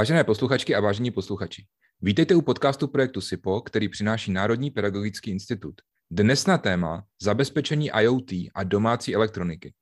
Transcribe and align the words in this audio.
Vážené 0.00 0.24
posluchačky 0.24 0.74
a 0.74 0.80
vážení 0.80 1.10
posluchači, 1.10 1.66
vítejte 2.02 2.34
u 2.34 2.42
podcastu 2.42 2.88
projektu 2.88 3.20
SIPO, 3.20 3.60
který 3.60 3.88
přináší 3.88 4.32
Národní 4.32 4.70
pedagogický 4.70 5.30
institut. 5.30 5.74
Dnes 6.10 6.46
na 6.46 6.58
téma 6.58 7.04
zabezpečení 7.22 7.90
IoT 8.00 8.32
a 8.54 8.64
domácí 8.64 9.14
elektroniky. 9.14 9.74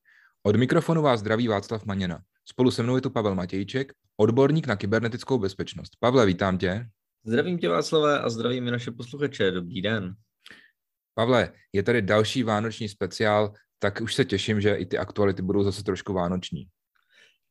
Od 0.42 0.56
mikrofonu 0.56 1.02
vás 1.02 1.20
zdraví 1.20 1.48
Václav 1.48 1.84
Maněna. 1.84 2.20
Spolu 2.44 2.70
se 2.70 2.82
mnou 2.82 2.96
je 2.96 3.02
tu 3.02 3.10
Pavel 3.10 3.34
Matějček, 3.34 3.92
odborník 4.16 4.66
na 4.66 4.76
kybernetickou 4.76 5.38
bezpečnost. 5.38 5.92
Pavle, 6.00 6.26
vítám 6.26 6.58
tě. 6.58 6.86
Zdravím 7.24 7.58
tě 7.58 7.68
Václavé 7.68 8.20
a 8.20 8.30
zdravím 8.30 8.68
i 8.68 8.70
naše 8.70 8.90
posluchače. 8.90 9.50
Dobrý 9.50 9.82
den. 9.82 10.14
Pavle, 11.14 11.52
je 11.72 11.82
tady 11.82 12.02
další 12.02 12.42
vánoční 12.42 12.88
speciál, 12.88 13.52
tak 13.78 14.00
už 14.00 14.14
se 14.14 14.24
těším, 14.24 14.60
že 14.60 14.74
i 14.74 14.86
ty 14.86 14.98
aktuality 14.98 15.42
budou 15.42 15.62
zase 15.62 15.84
trošku 15.84 16.12
vánoční. 16.12 16.68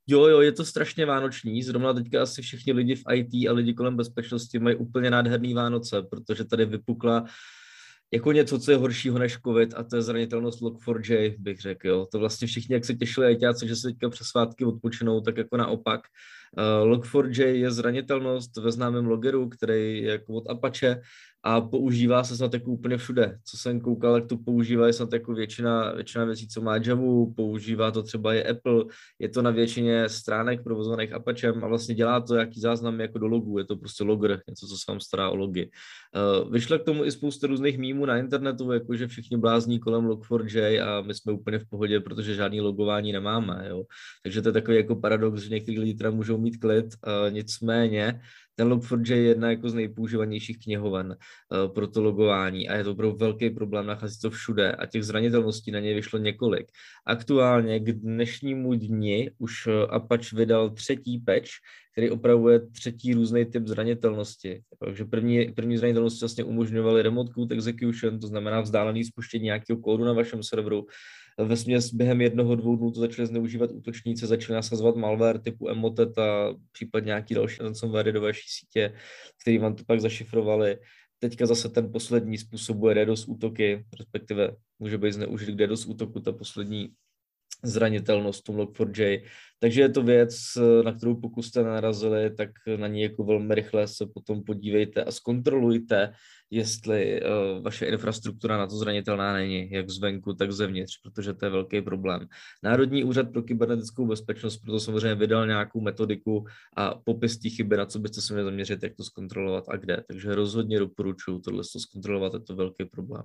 Jo, 0.10 0.26
jo, 0.28 0.42
je 0.42 0.52
to 0.52 0.66
strašně 0.66 1.06
vánoční. 1.06 1.64
Zrovna 1.64 1.94
teďka 1.94 2.22
asi 2.22 2.42
všichni 2.42 2.74
lidi 2.74 2.96
v 2.96 3.04
IT 3.14 3.50
a 3.50 3.54
lidi 3.54 3.74
kolem 3.74 3.98
bezpečnosti 3.98 4.60
mají 4.60 4.76
úplně 4.76 5.12
nádherný 5.12 5.54
Vánoce, 5.54 6.02
protože 6.02 6.46
tady 6.46 6.66
vypukla 6.66 7.26
jako 8.14 8.32
něco, 8.32 8.60
co 8.60 8.72
je 8.72 8.78
horšího 8.78 9.20
než 9.20 9.38
COVID 9.46 9.74
a 9.74 9.84
to 9.84 9.96
je 9.96 10.02
zranitelnost 10.02 10.62
Log4j, 10.62 11.36
bych 11.40 11.62
řekl. 11.62 11.88
Jo. 11.88 12.08
To 12.12 12.20
vlastně 12.20 12.48
všichni, 12.48 12.74
jak 12.74 12.86
se 12.86 12.94
těšili 12.94 13.34
ITáci, 13.34 13.68
že 13.68 13.76
se 13.76 13.88
teďka 13.88 14.10
přes 14.10 14.28
svátky 14.28 14.66
odpočinou, 14.66 15.22
tak 15.22 15.38
jako 15.38 15.58
naopak. 15.58 16.02
Uh, 16.57 16.91
Log4j 16.91 17.45
je 17.45 17.71
zranitelnost 17.71 18.57
ve 18.57 18.71
známém 18.71 19.05
logeru, 19.05 19.49
který 19.49 20.03
je 20.03 20.12
jako 20.12 20.34
od 20.34 20.49
Apache 20.49 21.01
a 21.43 21.62
používá 21.62 22.23
se 22.23 22.37
snad 22.37 22.53
jako 22.53 22.71
úplně 22.71 22.98
všude. 22.98 23.37
Co 23.43 23.57
jsem 23.57 23.79
koukal, 23.79 24.15
jak 24.15 24.26
to 24.26 24.37
používá, 24.37 24.87
je 24.87 24.93
snad 24.93 25.13
jako 25.13 25.34
většina, 25.34 25.91
většina 25.91 26.25
věcí, 26.25 26.48
co 26.48 26.62
má 26.62 26.75
Java, 26.75 27.25
používá 27.35 27.91
to 27.91 28.03
třeba 28.03 28.34
je 28.34 28.43
Apple, 28.43 28.85
je 29.20 29.29
to 29.29 29.41
na 29.41 29.51
většině 29.51 30.09
stránek 30.09 30.63
provozovaných 30.63 31.13
Apachem 31.13 31.63
a 31.63 31.68
vlastně 31.68 31.95
dělá 31.95 32.20
to 32.20 32.35
jaký 32.35 32.59
záznam 32.59 32.99
jako 32.99 33.20
do 33.20 33.27
logu, 33.27 33.57
je 33.57 33.65
to 33.65 33.75
prostě 33.75 34.03
logger, 34.03 34.41
něco, 34.49 34.68
co 34.68 34.75
se 34.75 34.84
vám 34.91 34.99
stará 34.99 35.29
o 35.29 35.35
logy. 35.35 35.70
Uh, 36.43 36.51
vyšlo 36.51 36.79
k 36.79 36.84
tomu 36.84 37.05
i 37.05 37.12
spousta 37.12 37.48
různých 37.48 37.77
mýmů 37.77 38.05
na 38.05 38.18
internetu, 38.18 38.71
jakože 38.71 39.07
všichni 39.07 39.37
blázní 39.37 39.79
kolem 39.79 40.07
Log4j 40.07 40.84
a 40.87 41.01
my 41.01 41.13
jsme 41.13 41.34
úplně 41.34 41.59
v 41.59 41.70
pohodě, 41.70 41.99
protože 41.99 42.35
žádný 42.35 42.62
logování 42.62 43.12
nemáme, 43.12 43.65
jo. 43.70 43.84
Takže 44.23 44.41
to 44.41 44.49
je 44.49 44.53
takový 44.53 44.77
jako 44.77 44.95
paradox, 44.95 45.41
že 45.41 45.49
někteří 45.49 45.79
lidi 45.79 45.93
teda 45.93 46.12
můžou 46.12 46.37
mít 46.38 46.57
klid, 46.57 46.85
uh, 46.85 47.34
nicméně 47.34 48.21
ten 48.55 48.70
Log4j 48.70 49.16
je 49.16 49.21
jedna 49.21 49.49
jako 49.49 49.70
z 49.70 49.74
nejpoužívanějších 49.74 50.57
knihoven 50.60 51.07
uh, 51.07 51.74
pro 51.74 51.88
to 51.88 52.04
logování 52.04 52.70
a 52.70 52.76
je 52.76 52.84
to 52.84 52.91
opravdu 52.91 53.18
velký 53.18 53.49
problém, 53.49 53.85
nachází 53.85 54.20
to 54.21 54.30
všude 54.30 54.71
a 54.71 54.85
těch 54.85 55.04
zranitelností 55.04 55.71
na 55.71 55.80
něj 55.80 55.93
vyšlo 55.93 56.20
několik. 56.20 56.68
Aktuálně 57.05 57.80
k 57.80 57.91
dnešnímu 57.91 58.74
dni 58.74 59.32
už 59.38 59.68
eh, 59.68 59.88
Apache 59.88 60.35
vydal 60.35 60.70
třetí 60.70 61.20
patch, 61.20 61.49
který 61.91 62.10
opravuje 62.10 62.60
třetí 62.60 63.13
různý 63.13 63.46
typ 63.46 63.68
zranitelnosti. 63.68 64.62
Takže 64.85 65.06
první, 65.06 65.53
první 65.53 65.78
zranitelnosti 65.78 66.19
vlastně 66.19 66.44
umožňovaly 66.44 67.02
remote 67.02 67.34
code 67.34 67.56
execution, 67.56 68.19
to 68.19 68.28
znamená 68.28 68.62
vzdálený 68.62 69.03
spuštění 69.03 69.44
nějakého 69.44 69.80
kódu 69.80 70.03
na 70.03 70.13
vašem 70.13 70.44
serveru, 70.44 70.85
ve 71.46 71.57
směs 71.57 71.94
během 71.94 72.22
jednoho, 72.22 72.56
dvou 72.56 72.75
dnů 72.75 72.91
to 72.91 73.00
začali 73.00 73.28
zneužívat 73.28 73.72
útočníci, 73.72 74.28
začali 74.28 74.56
nasazovat 74.56 74.96
malware 74.96 75.40
typu 75.40 75.69
Emotet 75.69 76.18
a 76.18 76.53
případně 76.72 77.07
nějaký 77.07 77.34
další 77.34 77.63
ransomware 77.63 78.12
do 78.12 78.22
vaší 78.22 78.47
sítě, 78.47 78.94
který 79.41 79.58
vám 79.58 79.75
to 79.75 79.84
pak 79.88 80.02
zašifrovali. 80.02 80.78
Teďka 81.20 81.46
zase 81.46 81.70
ten 81.70 81.92
poslední 81.92 82.38
způsobuje 82.38 83.06
DDoS 83.06 83.28
útoky, 83.28 83.86
respektive 84.00 84.56
může 84.80 84.98
být 84.98 85.14
zneužit 85.14 85.50
k 85.50 85.56
DDoS 85.56 85.86
útoku, 85.86 86.20
ta 86.20 86.31
poslední 86.31 86.90
zranitelnost 87.63 88.44
tom 88.44 88.56
Log4j. 88.57 89.23
Takže 89.59 89.81
je 89.81 89.90
to 89.90 90.03
věc, 90.03 90.38
na 90.84 90.94
kterou 90.94 91.16
pokud 91.16 91.44
jste 91.44 91.63
narazili, 91.63 92.35
tak 92.35 92.50
na 92.78 92.88
ní 92.88 93.01
jako 93.01 93.23
velmi 93.23 93.56
rychle 93.56 93.88
se 93.88 94.06
potom 94.13 94.44
podívejte 94.44 95.03
a 95.03 95.12
zkontrolujte, 95.12 96.13
jestli 96.51 97.22
uh, 97.22 97.63
vaše 97.63 97.85
infrastruktura 97.85 98.57
na 98.57 98.68
to 98.68 98.78
zranitelná 98.78 99.34
není, 99.34 99.72
jak 99.72 99.90
zvenku, 99.90 100.34
tak 100.34 100.51
zevnitř, 100.51 100.94
protože 101.03 101.34
to 101.34 101.45
je 101.45 101.50
velký 101.50 101.81
problém. 101.81 102.28
Národní 102.63 103.03
úřad 103.03 103.31
pro 103.31 103.44
kybernetickou 103.44 104.07
bezpečnost 104.07 104.57
proto 104.57 104.79
samozřejmě 104.79 105.16
vydal 105.16 105.47
nějakou 105.47 105.81
metodiku 105.81 106.45
a 106.78 106.95
popis 106.95 107.38
té 107.38 107.50
chyby, 107.50 107.78
na 107.78 107.85
co 107.85 108.00
byste 108.00 108.22
se 108.22 108.34
měli 108.34 108.45
zaměřit, 108.45 108.84
jak 108.84 108.95
to 108.95 109.03
zkontrolovat 109.03 109.63
a 109.69 109.78
kde. 109.78 110.03
Takže 110.07 110.35
rozhodně 110.35 110.79
doporučuji 110.79 111.39
tohle 111.39 111.63
zkontrolovat, 111.63 112.34
je 112.34 112.39
to 112.39 112.56
velký 112.56 112.85
problém 112.85 113.24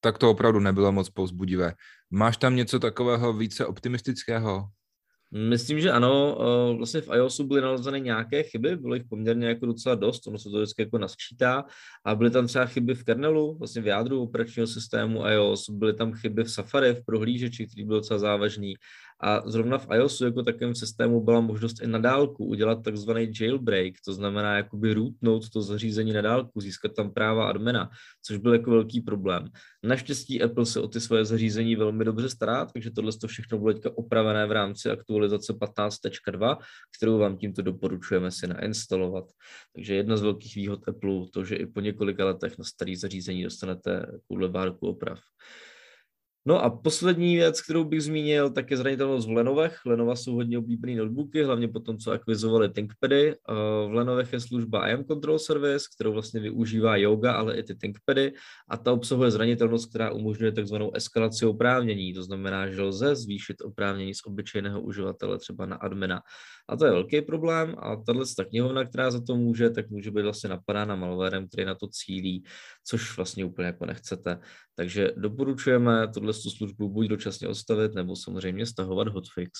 tak 0.00 0.18
to 0.18 0.30
opravdu 0.30 0.60
nebylo 0.60 0.92
moc 0.92 1.10
povzbudivé. 1.10 1.74
Máš 2.10 2.36
tam 2.36 2.56
něco 2.56 2.78
takového 2.78 3.32
více 3.32 3.66
optimistického? 3.66 4.68
Myslím, 5.30 5.80
že 5.80 5.90
ano. 5.90 6.38
Eh, 6.40 6.76
vlastně 6.76 7.00
v 7.00 7.08
iOSu 7.08 7.44
byly 7.44 7.60
nalezeny 7.60 8.00
nějaké 8.00 8.42
chyby, 8.42 8.76
bylo 8.76 8.94
jich 8.94 9.04
poměrně 9.04 9.46
jako 9.48 9.66
docela 9.66 9.94
dost, 9.94 10.26
ono 10.26 10.38
se 10.38 10.50
to 10.50 10.56
vždycky 10.56 10.82
jako 10.82 10.98
nasčítá 10.98 11.64
a 12.04 12.14
byly 12.14 12.30
tam 12.30 12.46
třeba 12.46 12.66
chyby 12.66 12.94
v 12.94 13.04
kernelu, 13.04 13.58
vlastně 13.58 13.82
v 13.82 13.86
jádru 13.86 14.22
operačního 14.22 14.66
systému 14.66 15.26
iOS, 15.26 15.70
byly 15.70 15.94
tam 15.94 16.12
chyby 16.12 16.44
v 16.44 16.50
Safari, 16.50 16.92
v 16.92 17.04
prohlížeči, 17.04 17.66
který 17.66 17.84
byl 17.84 17.96
docela 17.96 18.18
závažný 18.18 18.74
a 19.20 19.50
zrovna 19.50 19.78
v 19.78 19.86
iOSu 19.94 20.24
jako 20.24 20.42
takovém 20.42 20.74
systému 20.74 21.20
byla 21.20 21.40
možnost 21.40 21.82
i 21.82 21.86
na 21.86 21.98
dálku 21.98 22.44
udělat 22.44 22.84
takzvaný 22.84 23.32
jailbreak, 23.40 23.94
to 24.04 24.12
znamená 24.12 24.56
jakoby 24.56 24.94
rootnout 24.94 25.50
to 25.50 25.62
zařízení 25.62 26.12
na 26.12 26.20
dálku, 26.20 26.60
získat 26.60 26.92
tam 26.96 27.10
práva 27.10 27.48
admina, 27.48 27.90
což 28.22 28.36
byl 28.36 28.52
jako 28.52 28.70
velký 28.70 29.00
problém. 29.00 29.48
Naštěstí 29.82 30.42
Apple 30.42 30.66
se 30.66 30.80
o 30.80 30.88
ty 30.88 31.00
svoje 31.00 31.24
zařízení 31.24 31.76
velmi 31.76 32.04
dobře 32.04 32.28
stará, 32.28 32.64
takže 32.64 32.90
tohle 32.90 33.12
to 33.20 33.28
všechno 33.28 33.58
bylo 33.58 33.72
teďka 33.72 33.90
opravené 33.98 34.46
v 34.46 34.52
rámci 34.52 34.90
aktualizace 34.90 35.52
15.2, 35.52 36.56
kterou 36.98 37.18
vám 37.18 37.36
tímto 37.36 37.62
doporučujeme 37.62 38.30
si 38.30 38.46
nainstalovat. 38.46 39.24
Takže 39.74 39.94
jedna 39.94 40.16
z 40.16 40.22
velkých 40.22 40.56
výhod 40.56 40.88
Apple, 40.88 41.26
to, 41.32 41.44
že 41.44 41.56
i 41.56 41.66
po 41.66 41.80
několika 41.80 42.24
letech 42.24 42.58
na 42.58 42.64
starý 42.64 42.96
zařízení 42.96 43.44
dostanete 43.44 44.06
takovou 44.28 44.52
várku 44.52 44.88
oprav. 44.88 45.20
No 46.48 46.64
a 46.64 46.70
poslední 46.70 47.36
věc, 47.36 47.60
kterou 47.60 47.84
bych 47.84 48.02
zmínil, 48.02 48.50
tak 48.50 48.70
je 48.70 48.76
zranitelnost 48.76 49.28
v 49.28 49.30
Lenovech. 49.30 49.80
Lenova 49.86 50.16
jsou 50.16 50.34
hodně 50.34 50.58
oblíbený 50.58 50.94
notebooky, 50.94 51.44
hlavně 51.44 51.68
po 51.68 51.80
tom, 51.80 51.98
co 51.98 52.12
akvizovali 52.12 52.68
ThinkPady. 52.68 53.34
V 53.88 53.90
Lenovech 53.92 54.32
je 54.32 54.40
služba 54.40 54.88
IAM 54.88 55.04
Control 55.04 55.38
Service, 55.38 55.86
kterou 55.94 56.12
vlastně 56.12 56.40
využívá 56.40 56.96
Yoga, 56.96 57.32
ale 57.32 57.56
i 57.56 57.62
ty 57.62 57.74
ThinkPady 57.74 58.32
a 58.68 58.76
ta 58.76 58.92
obsahuje 58.92 59.30
zranitelnost, 59.30 59.90
která 59.90 60.10
umožňuje 60.10 60.52
takzvanou 60.52 60.94
eskalaci 60.94 61.46
oprávnění. 61.46 62.14
To 62.14 62.22
znamená, 62.22 62.70
že 62.70 62.82
lze 62.82 63.16
zvýšit 63.16 63.56
oprávnění 63.64 64.14
z 64.14 64.26
obyčejného 64.26 64.80
uživatele 64.80 65.38
třeba 65.38 65.66
na 65.66 65.76
admina. 65.76 66.22
A 66.68 66.76
to 66.76 66.86
je 66.86 66.92
velký 66.92 67.22
problém 67.22 67.74
a 67.78 67.96
tahle 67.96 68.24
ta 68.36 68.44
knihovna, 68.44 68.84
která 68.84 69.10
za 69.10 69.20
to 69.20 69.36
může, 69.36 69.70
tak 69.70 69.90
může 69.90 70.10
být 70.10 70.22
vlastně 70.22 70.50
napadána 70.50 70.96
malwarem, 70.96 71.48
který 71.48 71.64
na 71.64 71.74
to 71.74 71.88
cílí, 71.88 72.44
což 72.86 73.16
vlastně 73.16 73.44
úplně 73.44 73.66
jako 73.66 73.86
nechcete. 73.86 74.38
Takže 74.76 75.10
doporučujeme 75.16 76.08
tuhle 76.08 76.32
službu 76.32 76.88
buď 76.88 77.06
dočasně 77.06 77.48
odstavit, 77.48 77.94
nebo 77.94 78.16
samozřejmě 78.16 78.66
stahovat 78.66 79.08
hotfix. 79.08 79.50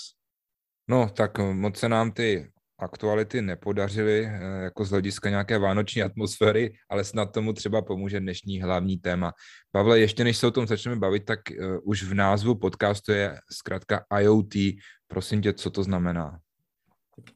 No, 0.88 1.10
tak 1.16 1.38
moc 1.38 1.76
se 1.76 1.88
nám 1.88 2.12
ty 2.12 2.50
aktuality 2.78 3.42
nepodařily 3.42 4.26
eh, 4.26 4.62
jako 4.62 4.84
z 4.84 4.90
hlediska 4.90 5.30
nějaké 5.30 5.58
vánoční 5.58 6.02
atmosféry, 6.02 6.72
ale 6.90 7.04
snad 7.04 7.32
tomu 7.32 7.52
třeba 7.52 7.82
pomůže 7.82 8.20
dnešní 8.20 8.62
hlavní 8.62 8.98
téma. 8.98 9.32
Pavle, 9.72 10.00
ještě 10.00 10.24
než 10.24 10.36
se 10.36 10.46
o 10.46 10.50
tom 10.50 10.66
začneme 10.66 10.96
bavit, 10.96 11.24
tak 11.24 11.40
uh, 11.50 11.78
už 11.82 12.02
v 12.02 12.14
názvu 12.14 12.54
podcastu 12.54 13.12
je 13.12 13.38
zkrátka 13.52 14.04
IoT. 14.20 14.54
Prosím 15.08 15.42
tě, 15.42 15.52
co 15.52 15.70
to 15.70 15.82
znamená? 15.82 16.38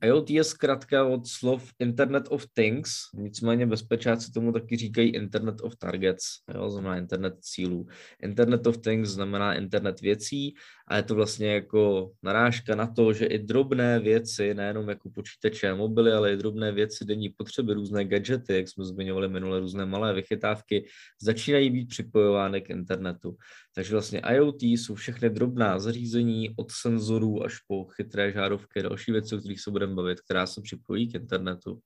IoT 0.04 0.30
je 0.30 0.44
zkrátka 0.44 1.04
od 1.04 1.26
slov 1.26 1.72
Internet 1.78 2.24
of 2.28 2.46
Things, 2.52 2.92
nicméně 3.14 3.66
bezpečáci 3.66 4.32
tomu 4.32 4.52
taky 4.52 4.76
říkají 4.76 5.08
Internet 5.10 5.60
of 5.62 5.76
Targets, 5.76 6.24
jo, 6.54 6.70
znamená 6.70 6.96
internet 6.96 7.34
cílů. 7.40 7.86
Internet 8.22 8.66
of 8.66 8.78
Things 8.78 9.08
znamená 9.08 9.54
internet 9.54 10.00
věcí 10.00 10.54
a 10.88 10.96
je 10.96 11.02
to 11.02 11.14
vlastně 11.14 11.54
jako 11.54 12.10
narážka 12.22 12.74
na 12.74 12.86
to, 12.86 13.12
že 13.12 13.26
i 13.26 13.38
drobné 13.38 14.00
věci, 14.00 14.54
nejenom 14.54 14.88
jako 14.88 15.10
počítače 15.10 15.70
a 15.70 15.74
mobily, 15.74 16.12
ale 16.12 16.32
i 16.32 16.36
drobné 16.36 16.72
věci 16.72 17.04
denní 17.04 17.28
potřeby, 17.28 17.74
různé 17.74 18.04
gadgety, 18.04 18.54
jak 18.54 18.68
jsme 18.68 18.84
zmiňovali 18.84 19.28
minule, 19.28 19.60
různé 19.60 19.86
malé 19.86 20.14
vychytávky, 20.14 20.86
začínají 21.22 21.70
být 21.70 21.88
připojovány 21.88 22.60
k 22.60 22.70
internetu. 22.70 23.36
Takže 23.74 23.92
vlastně 23.92 24.22
IoT 24.34 24.62
jsou 24.62 24.94
všechny 24.94 25.30
drobná 25.30 25.78
zařízení 25.78 26.50
od 26.56 26.70
senzorů 26.70 27.44
až 27.44 27.58
po 27.68 27.84
chytré 27.84 28.32
žárovky, 28.32 28.82
další 28.82 29.12
věci, 29.12 29.34
o 29.34 29.38
kterých 29.38 29.60
se 29.60 29.70
budeme 29.70 29.94
bavit, 29.94 30.20
která 30.20 30.46
se 30.46 30.60
připojí 30.62 31.08
k 31.08 31.14
internetu. 31.14 31.80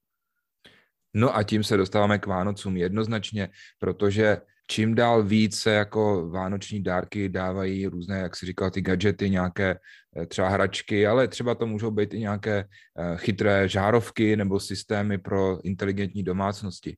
No 1.14 1.36
a 1.36 1.42
tím 1.42 1.64
se 1.64 1.76
dostáváme 1.76 2.18
k 2.18 2.26
Vánocům 2.26 2.76
jednoznačně, 2.76 3.48
protože 3.78 4.40
čím 4.66 4.94
dál 4.94 5.22
více 5.22 5.70
jako 5.70 6.28
vánoční 6.30 6.82
dárky 6.82 7.28
dávají 7.28 7.86
různé, 7.86 8.18
jak 8.18 8.36
si 8.36 8.46
říkal, 8.46 8.70
ty 8.70 8.80
gadgety, 8.80 9.30
nějaké 9.30 9.78
eh, 10.16 10.26
třeba 10.26 10.48
hračky, 10.48 11.06
ale 11.06 11.28
třeba 11.28 11.54
to 11.54 11.66
můžou 11.66 11.90
být 11.90 12.14
i 12.14 12.18
nějaké 12.18 12.64
eh, 12.98 13.16
chytré 13.16 13.68
žárovky 13.68 14.36
nebo 14.36 14.60
systémy 14.60 15.18
pro 15.18 15.60
inteligentní 15.64 16.22
domácnosti. 16.22 16.96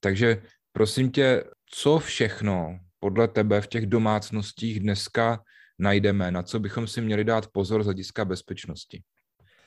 Takže 0.00 0.42
prosím 0.72 1.10
tě, 1.10 1.44
co 1.70 1.98
všechno 1.98 2.78
podle 3.00 3.28
tebe 3.28 3.60
v 3.60 3.66
těch 3.66 3.86
domácnostích 3.86 4.80
dneska 4.80 5.42
najdeme, 5.78 6.30
na 6.30 6.42
co 6.42 6.60
bychom 6.60 6.86
si 6.86 7.00
měli 7.00 7.24
dát 7.24 7.46
pozor 7.46 7.82
z 7.82 7.86
hlediska 7.86 8.24
bezpečnosti? 8.24 9.02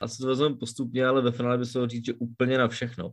Asi 0.00 0.22
to 0.22 0.26
vezmeme 0.26 0.56
postupně, 0.56 1.06
ale 1.06 1.22
ve 1.22 1.32
finále 1.32 1.58
by 1.58 1.66
se 1.66 1.88
říct, 1.88 2.06
že 2.06 2.14
úplně 2.14 2.58
na 2.58 2.68
všechno. 2.68 3.12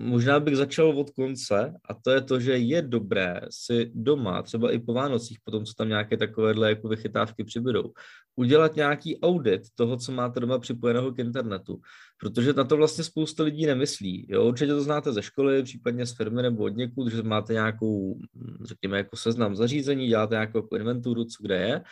Možná 0.00 0.40
bych 0.40 0.56
začal 0.56 0.98
od 0.98 1.10
konce 1.10 1.74
a 1.84 1.94
to 1.94 2.10
je 2.10 2.20
to, 2.20 2.40
že 2.40 2.58
je 2.58 2.82
dobré 2.82 3.40
si 3.50 3.90
doma, 3.94 4.42
třeba 4.42 4.70
i 4.70 4.78
po 4.78 4.92
Vánocích, 4.92 5.38
potom 5.44 5.64
co 5.64 5.74
tam 5.74 5.88
nějaké 5.88 6.16
takovéhle 6.16 6.68
jako 6.68 6.88
vychytávky 6.88 7.44
přibydou, 7.44 7.92
udělat 8.36 8.76
nějaký 8.76 9.20
audit 9.20 9.62
toho, 9.74 9.96
co 9.96 10.12
máte 10.12 10.40
doma 10.40 10.58
připojeného 10.58 11.12
k 11.12 11.18
internetu, 11.18 11.80
protože 12.20 12.52
na 12.52 12.64
to 12.64 12.76
vlastně 12.76 13.04
spousta 13.04 13.42
lidí 13.42 13.66
nemyslí. 13.66 14.26
Jo, 14.28 14.44
určitě 14.44 14.72
to 14.72 14.80
znáte 14.80 15.12
ze 15.12 15.22
školy, 15.22 15.62
případně 15.62 16.06
z 16.06 16.16
firmy 16.16 16.42
nebo 16.42 16.64
od 16.64 16.76
někud, 16.76 17.12
že 17.12 17.22
máte 17.22 17.52
nějakou, 17.52 18.18
řekněme, 18.62 18.96
jako 18.96 19.16
seznam 19.16 19.56
zařízení, 19.56 20.08
děláte 20.08 20.34
nějakou 20.34 20.58
jako 20.58 20.76
inventuru, 20.76 21.24
co 21.24 21.42
kde 21.42 21.56
je, 21.56 21.82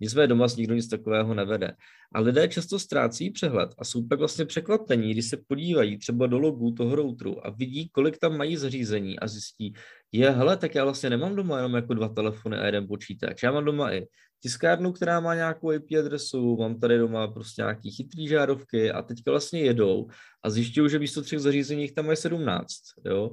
Nicméně 0.00 0.26
doma 0.26 0.46
nikdo 0.56 0.74
nic 0.74 0.88
takového 0.88 1.34
nevede. 1.34 1.72
A 2.14 2.20
lidé 2.20 2.48
často 2.48 2.78
ztrácí 2.78 3.30
přehled 3.30 3.70
a 3.78 3.84
jsou 3.84 4.08
pak 4.08 4.18
vlastně 4.18 4.44
překvapení, 4.44 5.12
když 5.12 5.28
se 5.28 5.36
podívají 5.48 5.98
třeba 5.98 6.26
do 6.26 6.38
logu 6.38 6.72
toho 6.72 6.94
routeru 6.94 7.46
a 7.46 7.50
vidí, 7.50 7.88
kolik 7.88 8.18
tam 8.18 8.36
mají 8.36 8.56
zařízení 8.56 9.18
a 9.18 9.26
zjistí, 9.26 9.74
je, 10.12 10.30
hele, 10.30 10.56
tak 10.56 10.74
já 10.74 10.84
vlastně 10.84 11.10
nemám 11.10 11.36
doma 11.36 11.56
jenom 11.56 11.74
jako 11.74 11.94
dva 11.94 12.08
telefony 12.08 12.56
a 12.56 12.66
jeden 12.66 12.86
počítač. 12.86 13.42
Já 13.42 13.52
mám 13.52 13.64
doma 13.64 13.92
i 13.92 14.06
tiskárnu, 14.42 14.92
která 14.92 15.20
má 15.20 15.34
nějakou 15.34 15.72
IP 15.72 15.86
adresu, 15.98 16.56
mám 16.56 16.80
tady 16.80 16.98
doma 16.98 17.28
prostě 17.28 17.62
nějaký 17.62 17.90
chytrý 17.90 18.28
žárovky 18.28 18.90
a 18.90 19.02
teďka 19.02 19.30
vlastně 19.30 19.60
jedou 19.60 20.08
a 20.42 20.50
zjišťují, 20.50 20.90
že 20.90 20.98
místo 20.98 21.22
třech 21.22 21.40
zařízení 21.40 21.90
tam 21.90 22.06
mají 22.06 22.16
17. 22.16 22.72
Jo? 23.04 23.30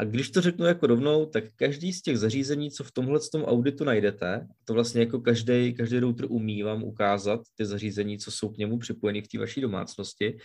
A 0.00 0.04
když 0.04 0.30
to 0.30 0.40
řeknu 0.40 0.66
jako 0.66 0.86
rovnou, 0.86 1.26
tak 1.26 1.44
každý 1.56 1.92
z 1.92 2.02
těch 2.02 2.18
zařízení, 2.18 2.70
co 2.70 2.84
v 2.84 2.92
tomhle 2.92 3.20
tom 3.32 3.44
auditu 3.44 3.84
najdete, 3.84 4.46
to 4.64 4.74
vlastně 4.74 5.00
jako 5.00 5.20
každý, 5.20 5.74
každý 5.74 5.98
router 5.98 6.26
umí 6.28 6.62
vám 6.62 6.82
ukázat 6.82 7.40
ty 7.54 7.66
zařízení, 7.66 8.18
co 8.18 8.30
jsou 8.30 8.48
k 8.48 8.56
němu 8.56 8.78
připojeny 8.78 9.22
v 9.22 9.28
té 9.28 9.38
vaší 9.38 9.60
domácnosti, 9.60 10.38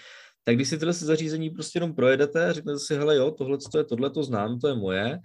tak 0.44 0.56
když 0.56 0.70
si 0.70 0.78
tyhle 0.78 0.94
zařízení 0.94 1.50
prostě 1.50 1.78
jenom 1.78 1.96
projedete, 1.96 2.54
řeknete 2.54 2.80
si, 2.80 2.96
hele 2.96 3.16
jo, 3.16 3.32
tohle 3.32 3.58
je 3.78 3.84
tohle 3.84 4.10
to 4.10 4.24
znám, 4.24 4.60
to 4.60 4.68
je 4.68 4.76
moje, 4.76 5.20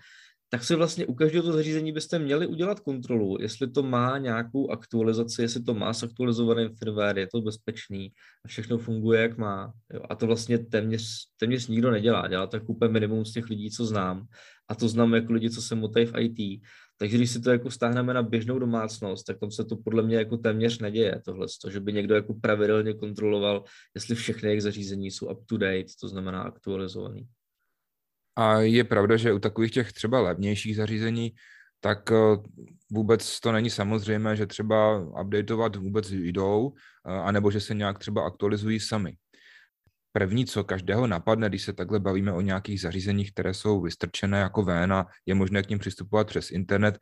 tak 0.48 0.64
si 0.64 0.74
vlastně 0.74 1.06
u 1.06 1.14
každého 1.14 1.42
toho 1.42 1.56
zařízení 1.56 1.92
byste 1.92 2.18
měli 2.18 2.46
udělat 2.46 2.80
kontrolu, 2.80 3.36
jestli 3.40 3.70
to 3.70 3.82
má 3.82 4.18
nějakou 4.18 4.70
aktualizaci, 4.70 5.42
jestli 5.42 5.62
to 5.62 5.74
má 5.74 5.92
zaktualizovaný 5.92 6.68
firmware, 6.78 7.18
je 7.18 7.26
to 7.26 7.40
bezpečný 7.40 8.12
a 8.44 8.48
všechno 8.48 8.78
funguje, 8.78 9.22
jak 9.22 9.38
má. 9.38 9.72
Jo. 9.94 10.00
A 10.10 10.14
to 10.14 10.26
vlastně 10.26 10.58
téměř, 10.58 11.04
téměř 11.36 11.68
nikdo 11.68 11.90
nedělá. 11.90 12.28
Dělá 12.28 12.46
to 12.46 12.56
jako 12.56 12.72
úplně 12.72 12.92
minimum 12.92 13.24
z 13.24 13.32
těch 13.32 13.48
lidí, 13.48 13.70
co 13.70 13.86
znám. 13.86 14.26
A 14.68 14.74
to 14.74 14.88
znám 14.88 15.14
jako 15.14 15.32
lidi, 15.32 15.50
co 15.50 15.62
se 15.62 15.74
motají 15.74 16.06
v 16.06 16.12
IT. 16.18 16.62
Takže 16.98 17.16
když 17.16 17.30
si 17.30 17.40
to 17.40 17.50
jako 17.50 17.70
stáhneme 17.70 18.14
na 18.14 18.22
běžnou 18.22 18.58
domácnost, 18.58 19.26
tak 19.26 19.38
tam 19.38 19.50
se 19.50 19.64
to 19.64 19.76
podle 19.76 20.02
mě 20.02 20.16
jako 20.16 20.36
téměř 20.36 20.78
neděje 20.78 21.22
tohle, 21.24 21.46
že 21.68 21.80
by 21.80 21.92
někdo 21.92 22.14
jako 22.14 22.34
pravidelně 22.34 22.94
kontroloval, 22.94 23.64
jestli 23.94 24.14
všechny 24.14 24.48
jejich 24.48 24.62
zařízení 24.62 25.10
jsou 25.10 25.26
up 25.26 25.46
to 25.46 25.56
date, 25.56 25.92
to 26.00 26.08
znamená 26.08 26.42
aktualizovaný. 26.42 27.26
A 28.36 28.60
je 28.60 28.84
pravda, 28.84 29.16
že 29.16 29.32
u 29.32 29.38
takových 29.38 29.72
těch 29.72 29.92
třeba 29.92 30.20
levnějších 30.20 30.76
zařízení, 30.76 31.32
tak 31.80 32.10
eh, 32.12 32.16
vůbec 32.92 33.40
to 33.40 33.52
není 33.52 33.70
samozřejmé, 33.70 34.36
že 34.36 34.46
třeba 34.46 34.98
updateovat 35.20 35.76
vůbec 35.76 36.10
jdou, 36.10 36.72
eh, 37.06 37.12
anebo 37.12 37.50
že 37.50 37.60
se 37.60 37.74
nějak 37.74 37.98
třeba 37.98 38.26
aktualizují 38.26 38.80
sami. 38.80 39.16
První, 40.12 40.46
co 40.46 40.64
každého 40.64 41.06
napadne, 41.06 41.48
když 41.48 41.62
se 41.62 41.72
takhle 41.72 42.00
bavíme 42.00 42.32
o 42.32 42.40
nějakých 42.40 42.80
zařízeních, 42.80 43.32
které 43.32 43.54
jsou 43.54 43.80
vystrčené 43.80 44.40
jako 44.40 44.62
ven 44.62 44.92
a 44.92 45.06
je 45.26 45.34
možné 45.34 45.62
k 45.62 45.68
ním 45.68 45.78
přistupovat 45.78 46.26
přes 46.26 46.50
internet, 46.50 46.98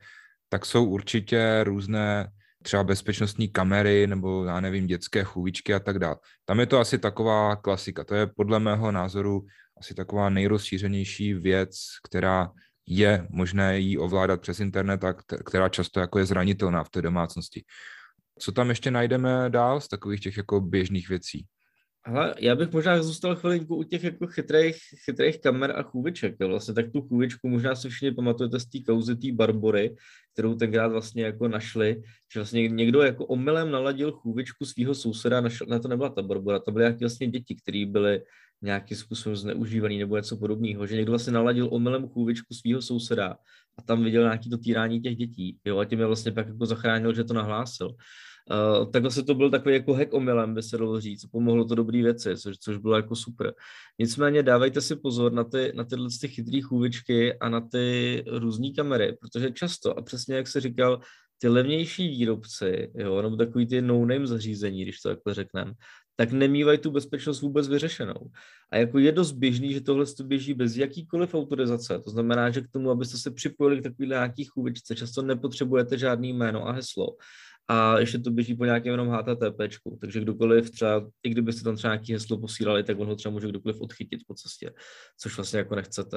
tak 0.49 0.67
jsou 0.67 0.85
určitě 0.85 1.65
různé 1.65 2.29
třeba 2.63 2.85
bezpečnostní 2.85 3.49
kamery 3.49 4.07
nebo 4.07 4.45
já 4.45 4.61
nevím, 4.61 4.87
dětské 4.87 5.25
chůvičky 5.25 5.75
a 5.75 5.81
tak 5.81 5.99
dále. 5.99 6.17
Tam 6.45 6.61
je 6.61 6.67
to 6.67 6.79
asi 6.79 6.99
taková 6.99 7.57
klasika. 7.57 8.05
To 8.05 8.15
je 8.15 8.27
podle 8.27 8.61
mého 8.61 8.93
názoru 8.93 9.47
asi 9.81 9.95
taková 9.95 10.31
nejrozšířenější 10.31 11.35
věc, 11.35 11.77
která 12.09 12.51
je 12.87 13.27
možné 13.31 13.79
jí 13.79 13.99
ovládat 13.99 14.41
přes 14.41 14.61
internet 14.61 15.05
a 15.05 15.13
která 15.45 15.69
často 15.69 16.01
jako 16.01 16.19
je 16.19 16.27
zranitelná 16.27 16.85
v 16.85 16.91
té 16.91 17.03
domácnosti. 17.03 17.65
Co 18.39 18.53
tam 18.53 18.69
ještě 18.69 18.91
najdeme 18.91 19.51
dál 19.51 19.81
z 19.81 19.89
takových 19.89 20.21
těch 20.21 20.37
jako 20.37 20.61
běžných 20.61 21.09
věcí? 21.09 21.47
Ale 22.05 22.35
já 22.39 22.57
bych 22.57 22.73
možná 22.73 23.03
zůstal 23.03 23.37
chvilinku 23.37 23.77
u 23.77 23.83
těch 23.83 24.05
jako 24.05 24.27
chytrých, 24.27 24.77
chytrých 25.05 25.41
kamer 25.41 25.73
a 25.77 25.83
chůviček. 25.83 26.37
Jo. 26.41 26.49
Vlastně 26.49 26.75
tak 26.75 26.93
tu 26.93 27.01
chůvičku 27.01 27.49
možná 27.49 27.75
si 27.75 27.89
všichni 27.89 28.15
pamatujete 28.15 28.61
z 28.61 28.67
té 28.67 28.79
kauzy 28.81 29.17
té 29.17 29.33
Barbory, 29.33 29.97
kterou 30.33 30.55
tenkrát 30.55 30.89
vlastně 30.89 31.25
jako 31.25 31.49
našli, 31.49 32.03
že 32.33 32.41
vlastně 32.41 32.69
někdo 32.69 33.03
jako 33.03 33.27
omylem 33.27 33.71
naladil 33.71 34.13
chůvičku 34.13 34.65
svého 34.65 34.95
souseda, 34.95 35.41
našel, 35.41 35.67
na 35.71 35.79
to 35.79 35.89
nebyla 35.89 36.09
ta 36.09 36.23
Barbora, 36.23 36.59
to 36.59 36.73
byly 36.73 36.83
nějaké 36.83 36.99
vlastně 36.99 37.27
děti, 37.27 37.55
které 37.55 37.87
byly 37.87 38.23
nějakým 38.63 38.97
způsobem 38.97 39.37
zneužívaný 39.37 39.99
nebo 39.99 40.17
něco 40.17 40.37
podobného, 40.37 40.87
že 40.87 40.97
někdo 40.97 41.13
vlastně 41.13 41.33
naladil 41.33 41.69
omylem 41.71 42.09
chůvičku 42.09 42.55
svého 42.55 42.83
souseda 42.83 43.37
a 43.79 43.83
tam 43.83 44.05
viděl 44.05 44.23
nějaký 44.23 44.51
to 44.51 44.59
týrání 44.59 45.01
těch 45.01 45.17
dětí, 45.17 45.59
jo, 45.65 45.79
a 45.79 45.85
tím 45.85 46.01
je 46.01 46.07
vlastně 46.07 46.33
pak 46.33 46.49
jako 46.49 46.67
zachránil, 46.67 47.15
že 47.15 47.25
to 47.25 47.35
nahlásil. 47.35 47.95
Uh, 48.51 48.91
tak 48.91 49.03
vlastně 49.03 49.23
to 49.23 49.35
byl 49.35 49.51
takový 49.51 49.75
jako 49.75 49.95
hack 49.95 50.15
omylem, 50.15 50.55
by 50.55 50.63
se 50.63 50.79
dalo 50.79 51.01
říct, 51.01 51.27
pomohlo 51.27 51.65
to 51.65 51.75
dobrý 51.75 52.03
věci, 52.03 52.37
což, 52.37 52.59
což 52.59 52.77
bylo 52.77 52.97
jako 52.97 53.17
super. 53.17 53.55
Nicméně 53.99 54.43
dávejte 54.43 54.81
si 54.81 54.97
pozor 54.97 55.33
na, 55.33 55.45
ty, 55.45 55.73
na 55.75 55.85
tyhle 55.85 56.09
ty 56.21 56.29
chytrý 56.29 56.63
chůvičky 56.63 57.39
a 57.39 57.49
na 57.49 57.61
ty 57.61 58.25
různé 58.27 58.71
kamery, 58.77 59.17
protože 59.21 59.51
často, 59.51 59.99
a 59.99 60.03
přesně 60.03 60.37
jak 60.37 60.49
se 60.49 60.61
říkal, 60.61 61.01
ty 61.39 61.49
levnější 61.49 62.09
výrobci, 62.09 62.93
jo, 62.95 63.23
nebo 63.23 63.37
takový 63.37 63.67
ty 63.67 63.83
no-name 63.83 64.27
zařízení, 64.27 64.83
když 64.83 65.01
to 65.01 65.09
takhle 65.09 65.35
řekneme, 65.35 65.73
tak 66.17 66.33
nemývají 66.33 66.79
tu 66.79 66.91
bezpečnost 66.91 67.43
vůbec 67.43 67.69
vyřešenou. 67.69 68.31
A 68.71 68.77
jako 68.77 68.99
je 68.99 69.13
dost 69.13 69.33
běžný, 69.33 69.73
že 69.73 69.81
tohle 69.81 70.07
to 70.07 70.25
běží 70.25 70.55
bez 70.55 70.77
jakýkoliv 70.77 71.35
autorizace. 71.35 71.99
To 71.99 72.11
znamená, 72.11 72.51
že 72.51 72.61
k 72.61 72.69
tomu, 72.71 72.91
abyste 72.91 73.19
se 73.19 73.31
připojili 73.31 73.81
k 73.81 73.83
takovýhle 73.83 74.17
nějaký 74.17 74.45
chůvičce, 74.45 74.97
často 74.97 75.23
nepotřebujete 75.23 75.99
žádný 75.99 76.33
jméno 76.33 76.69
a 76.69 76.73
heslo. 76.73 77.17
A 77.69 77.99
ještě 77.99 78.19
to 78.19 78.31
běží 78.31 78.55
po 78.55 78.65
nějakém 78.65 78.91
jenom 78.91 79.09
HTTP, 79.09 79.59
takže 80.01 80.21
kdokoliv 80.21 80.71
třeba, 80.71 81.11
i 81.23 81.31
kdybyste 81.31 81.65
tam 81.65 81.77
třeba 81.77 81.95
nějaký 81.95 82.13
heslo 82.13 82.39
posílali, 82.39 82.85
tak 82.85 82.99
on 82.99 83.07
ho 83.07 83.17
třeba 83.17 83.33
může 83.33 83.49
kdokoliv 83.49 83.81
odchytit 83.81 84.21
po 84.27 84.35
cestě, 84.35 84.73
což 85.21 85.37
vlastně 85.37 85.59
jako 85.59 85.75
nechcete. 85.75 86.17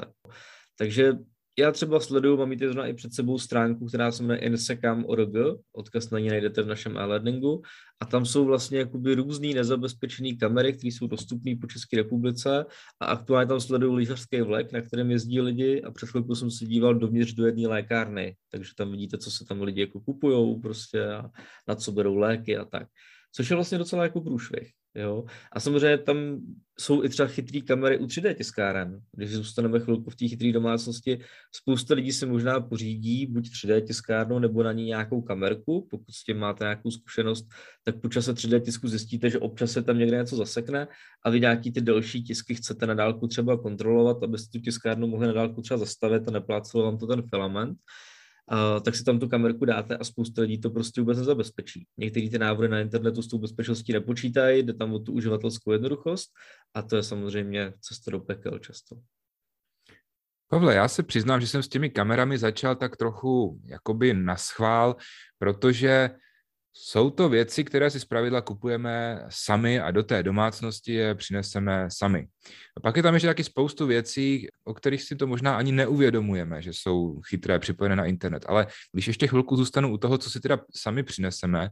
Takže 0.78 1.12
já 1.58 1.72
třeba 1.72 2.00
sleduju, 2.00 2.36
mám 2.36 2.58
tady 2.58 2.90
i 2.90 2.94
před 2.94 3.14
sebou 3.14 3.38
stránku, 3.38 3.86
která 3.86 4.12
se 4.12 4.22
jmenuje 4.22 4.38
insecam.org, 4.38 5.60
odkaz 5.72 6.10
na 6.10 6.18
ní 6.18 6.28
najdete 6.28 6.62
v 6.62 6.66
našem 6.66 6.96
e-learningu. 6.96 7.62
A 8.00 8.06
tam 8.06 8.26
jsou 8.26 8.44
vlastně 8.44 8.78
jakoby 8.78 9.14
různý 9.14 9.54
nezabezpečené 9.54 10.36
kamery, 10.40 10.72
které 10.72 10.88
jsou 10.88 11.06
dostupné 11.06 11.54
po 11.60 11.66
České 11.66 11.96
republice. 11.96 12.64
A 13.00 13.06
aktuálně 13.06 13.48
tam 13.48 13.60
sleduju 13.60 13.94
lyžařský 13.94 14.40
vlek, 14.40 14.72
na 14.72 14.80
kterém 14.80 15.10
jezdí 15.10 15.40
lidi 15.40 15.82
a 15.82 15.90
před 15.90 16.08
chvilkou 16.08 16.34
jsem 16.34 16.50
se 16.50 16.64
díval 16.64 16.94
dovnitř 16.94 17.32
do 17.32 17.46
jedné 17.46 17.68
lékárny, 17.68 18.36
takže 18.50 18.72
tam 18.76 18.90
vidíte, 18.90 19.18
co 19.18 19.30
se 19.30 19.44
tam 19.44 19.62
lidi 19.62 19.80
jako 19.80 20.00
kupujou 20.00 20.60
prostě 20.60 21.06
a 21.06 21.30
na 21.68 21.74
co 21.74 21.92
berou 21.92 22.16
léky 22.16 22.56
a 22.56 22.64
tak. 22.64 22.88
Což 23.36 23.50
je 23.50 23.56
vlastně 23.56 23.78
docela 23.78 24.02
jako 24.02 24.20
průšvih. 24.20 24.70
Jo? 24.94 25.24
A 25.52 25.60
samozřejmě 25.60 25.98
tam 25.98 26.16
jsou 26.78 27.04
i 27.04 27.08
třeba 27.08 27.28
chytré 27.28 27.60
kamery 27.60 27.98
u 27.98 28.06
3D 28.06 28.34
tiskáren. 28.34 29.00
Když 29.12 29.30
zůstaneme 29.30 29.80
chvilku 29.80 30.10
v 30.10 30.16
té 30.16 30.28
chytré 30.28 30.52
domácnosti, 30.52 31.18
spousta 31.54 31.94
lidí 31.94 32.12
se 32.12 32.26
možná 32.26 32.60
pořídí 32.60 33.26
buď 33.26 33.48
3D 33.48 33.86
tiskárnu 33.86 34.38
nebo 34.38 34.62
na 34.62 34.72
ní 34.72 34.84
nějakou 34.84 35.22
kamerku. 35.22 35.86
Pokud 35.90 36.10
s 36.14 36.24
tím 36.24 36.38
máte 36.38 36.64
nějakou 36.64 36.90
zkušenost, 36.90 37.46
tak 37.84 38.00
po 38.00 38.08
čase 38.08 38.32
3D 38.32 38.60
tisku 38.60 38.88
zjistíte, 38.88 39.30
že 39.30 39.38
občas 39.38 39.72
se 39.72 39.82
tam 39.82 39.98
někde 39.98 40.16
něco 40.16 40.36
zasekne 40.36 40.88
a 41.24 41.30
vy 41.30 41.40
nějaký 41.40 41.72
ty 41.72 41.80
delší 41.80 42.22
tisky 42.22 42.54
chcete 42.54 42.86
na 42.86 42.94
dálku 42.94 43.26
třeba 43.26 43.56
kontrolovat, 43.56 44.22
abyste 44.22 44.58
tu 44.58 44.64
tiskárnu 44.64 45.06
mohli 45.06 45.26
na 45.26 45.32
dálku 45.32 45.62
třeba 45.62 45.78
zastavit 45.78 46.28
a 46.28 46.30
neplácelo 46.30 46.84
vám 46.84 46.98
to 46.98 47.06
ten 47.06 47.22
filament 47.22 47.78
tak 48.84 48.96
si 48.96 49.04
tam 49.04 49.18
tu 49.18 49.28
kamerku 49.28 49.64
dáte 49.64 49.96
a 49.96 50.04
spousta 50.04 50.42
lidí 50.42 50.60
to 50.60 50.70
prostě 50.70 51.00
vůbec 51.00 51.18
nezabezpečí. 51.18 51.86
Některé 51.96 52.30
ty 52.30 52.38
návrhy 52.38 52.68
na 52.68 52.80
internetu 52.80 53.22
s 53.22 53.28
tou 53.28 53.38
bezpečností 53.38 53.92
nepočítají, 53.92 54.62
jde 54.62 54.74
tam 54.74 54.94
o 54.94 54.98
tu 54.98 55.12
uživatelskou 55.12 55.72
jednoduchost 55.72 56.30
a 56.74 56.82
to 56.82 56.96
je 56.96 57.02
samozřejmě 57.02 57.72
cesta 57.80 58.10
do 58.10 58.20
pekel 58.20 58.58
často. 58.58 58.96
Pavle, 60.48 60.74
já 60.74 60.88
se 60.88 61.02
přiznám, 61.02 61.40
že 61.40 61.46
jsem 61.46 61.62
s 61.62 61.68
těmi 61.68 61.90
kamerami 61.90 62.38
začal 62.38 62.76
tak 62.76 62.96
trochu 62.96 63.60
jakoby 63.64 64.14
na 64.14 64.36
schvál, 64.36 64.96
protože 65.38 66.10
jsou 66.78 67.10
to 67.10 67.28
věci, 67.28 67.64
které 67.64 67.90
si 67.90 68.00
zpravidla 68.00 68.40
kupujeme 68.40 69.24
sami 69.28 69.80
a 69.80 69.90
do 69.90 70.02
té 70.02 70.22
domácnosti 70.22 70.92
je 70.92 71.14
přineseme 71.14 71.88
sami. 71.90 72.28
A 72.76 72.80
pak 72.80 72.96
je 72.96 73.02
tam 73.02 73.14
ještě 73.14 73.26
taky 73.26 73.44
spoustu 73.44 73.86
věcí, 73.86 74.48
o 74.64 74.74
kterých 74.74 75.02
si 75.02 75.16
to 75.16 75.26
možná 75.26 75.56
ani 75.56 75.72
neuvědomujeme, 75.72 76.62
že 76.62 76.72
jsou 76.72 77.20
chytré, 77.20 77.58
připojené 77.58 77.96
na 77.96 78.04
internet. 78.04 78.44
Ale 78.48 78.66
když 78.92 79.06
ještě 79.06 79.26
chvilku 79.26 79.56
zůstanu 79.56 79.92
u 79.92 79.98
toho, 79.98 80.18
co 80.18 80.30
si 80.30 80.40
teda 80.40 80.58
sami 80.74 81.02
přineseme, 81.02 81.68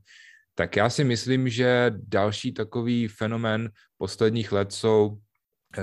tak 0.54 0.76
já 0.76 0.90
si 0.90 1.04
myslím, 1.04 1.49
že 1.49 1.92
další 1.96 2.52
takový 2.52 3.08
fenomén 3.08 3.70
posledních 3.99 4.52
let 4.52 4.73
jsou 4.73 5.18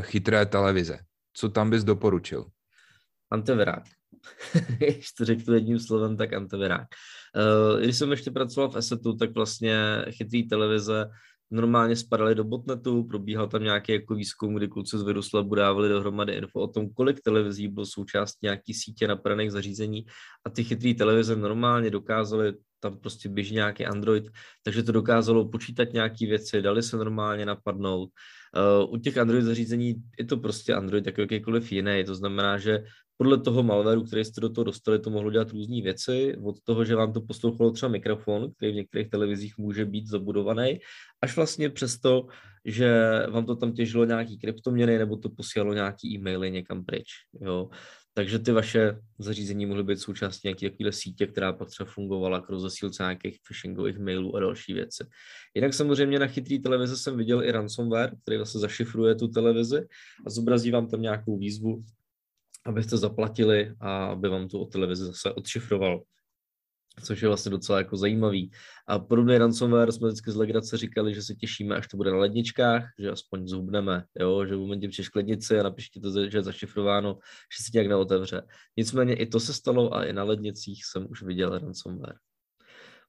chytré 0.02 0.46
televize. 0.46 1.00
Co 1.34 1.50
tam 1.50 1.70
bys 1.70 1.84
doporučil? 1.84 2.46
Antevirák. 3.32 4.01
Když 4.78 5.12
to 5.12 5.26
řeknu 5.26 5.54
jedním 5.54 5.80
slovem, 5.80 6.18
tak 6.18 6.34
antivirák. 6.34 6.88
Eh, 7.36 7.84
když 7.84 7.98
jsem 7.98 8.12
ještě 8.12 8.32
pracoval 8.32 8.70
v 8.70 8.76
Assetu, 8.76 9.16
tak 9.16 9.36
vlastně 9.36 10.06
chytrý 10.12 10.48
televize 10.48 11.10
normálně 11.52 11.96
spadaly 11.96 12.36
do 12.36 12.44
botnetu, 12.44 13.04
probíhal 13.04 13.48
tam 13.48 13.64
nějaký 13.64 13.92
jako 13.92 14.16
výzkum, 14.16 14.56
kdy 14.56 14.68
kluci 14.68 14.98
z 14.98 15.02
Viruslabu 15.02 15.56
dávali 15.56 15.90
dohromady 15.90 16.34
info 16.34 16.60
o 16.60 16.68
tom, 16.68 16.90
kolik 16.94 17.22
televizí 17.22 17.68
bylo 17.68 17.86
součástí 17.86 18.40
nějaký 18.44 18.74
sítě 18.74 19.08
napadených 19.08 19.52
zařízení 19.52 20.06
a 20.46 20.50
ty 20.50 20.64
chytrý 20.64 20.94
televize 20.94 21.36
normálně 21.36 21.90
dokázaly 21.90 22.54
tam 22.82 22.98
prostě 22.98 23.30
běží 23.30 23.56
nějaký 23.56 23.86
Android, 23.86 24.30
takže 24.64 24.84
to 24.84 24.92
dokázalo 24.92 25.50
počítat 25.50 25.94
nějaké 25.94 26.26
věci, 26.26 26.62
dali 26.62 26.84
se 26.84 26.98
normálně 26.98 27.46
napadnout. 27.46 28.10
Uh, 28.82 28.94
u 28.94 28.98
těch 28.98 29.18
Android 29.18 29.46
zařízení 29.46 29.96
je 30.20 30.26
to 30.26 30.38
prostě 30.38 30.74
Android 30.74 31.06
jako 31.06 31.22
jakýkoliv 31.22 31.72
jiný, 31.72 32.04
to 32.06 32.16
znamená, 32.16 32.58
že 32.58 32.84
podle 33.22 33.38
toho 33.38 33.64
malwareu, 33.64 34.04
který 34.04 34.26
jste 34.26 34.42
do 34.42 34.50
toho 34.50 34.66
dostali, 34.66 35.00
to 35.00 35.10
mohlo 35.10 35.32
dělat 35.32 35.52
různé 35.52 35.82
věci, 35.82 36.36
od 36.44 36.56
toho, 36.64 36.86
že 36.86 36.96
vám 36.96 37.14
to 37.14 37.22
poslouchalo 37.22 37.72
třeba 37.72 37.92
mikrofon, 37.92 38.52
který 38.54 38.72
v 38.72 38.76
některých 38.76 39.10
televizích 39.10 39.58
může 39.58 39.86
být 39.86 40.08
zabudovaný, 40.08 40.80
až 41.22 41.36
vlastně 41.36 41.70
přesto, 41.70 42.28
že 42.66 42.90
vám 43.30 43.46
to 43.46 43.56
tam 43.56 43.74
těžilo 43.74 44.06
nějaký 44.06 44.38
kryptoměny 44.38 44.98
nebo 44.98 45.18
to 45.18 45.30
posílalo 45.30 45.74
nějaký 45.74 46.16
e-maily 46.16 46.52
někam 46.52 46.86
pryč. 46.86 47.08
Jo. 47.42 47.70
Takže 48.14 48.40
ty 48.40 48.52
vaše 48.52 49.00
zařízení 49.20 49.66
mohly 49.66 49.84
být 49.84 50.00
součástí 50.00 50.48
nějaké 50.48 50.70
takovéhle 50.70 50.92
sítě, 50.92 51.28
která 51.28 51.54
pak 51.54 51.70
třeba 51.70 51.90
fungovala 51.90 52.42
k 52.42 52.50
rozesílce 52.50 53.04
nějakých 53.04 53.38
phishingových 53.48 54.00
mailů 54.00 54.36
a 54.36 54.40
další 54.40 54.74
věci. 54.74 55.04
Jinak 55.56 55.74
samozřejmě 55.74 56.20
na 56.20 56.28
chytrý 56.28 56.60
televize 56.60 56.98
jsem 56.98 57.18
viděl 57.18 57.44
i 57.44 57.52
ransomware, 57.52 58.12
který 58.24 58.38
vlastně 58.38 58.60
zašifruje 58.60 59.16
tu 59.16 59.28
televizi 59.28 59.88
a 60.26 60.30
zobrazí 60.30 60.72
vám 60.72 60.88
tam 60.88 61.02
nějakou 61.02 61.38
výzvu, 61.38 61.82
abyste 62.66 62.98
zaplatili 62.98 63.76
a 63.80 64.06
aby 64.06 64.30
vám 64.30 64.48
tu 64.48 64.66
televizi 64.66 65.04
zase 65.06 65.34
odšifroval 65.34 66.02
což 67.04 67.22
je 67.22 67.28
vlastně 67.28 67.52
docela 67.52 67.78
jako 67.78 67.98
zajímavý. 67.98 68.52
A 68.88 69.00
podobný 69.00 69.38
ransomware 69.38 69.92
jsme 69.92 70.08
vždycky 70.08 70.32
z 70.32 70.36
legrace 70.36 70.78
říkali, 70.78 71.14
že 71.14 71.22
se 71.22 71.36
těšíme, 71.36 71.76
až 71.76 71.88
to 71.88 71.98
bude 71.98 72.12
na 72.12 72.18
ledničkách, 72.18 72.84
že 73.00 73.12
aspoň 73.12 73.48
zhubneme, 73.48 74.04
jo? 74.20 74.46
že 74.46 74.56
v 74.56 74.60
momentě 74.60 74.88
přiješ 74.88 75.10
lednici 75.16 75.60
a 75.60 75.64
napište 75.64 76.00
to, 76.00 76.30
že 76.30 76.38
je 76.38 76.44
zašifrováno, 76.44 77.18
že 77.58 77.64
se 77.64 77.70
nějak 77.74 77.88
neotevře. 77.88 78.42
Nicméně 78.78 79.16
i 79.16 79.26
to 79.26 79.40
se 79.40 79.54
stalo 79.54 79.94
a 79.94 80.06
i 80.06 80.14
na 80.14 80.24
lednicích 80.24 80.86
jsem 80.86 81.08
už 81.10 81.24
viděl 81.24 81.60
ransomware. 81.60 82.16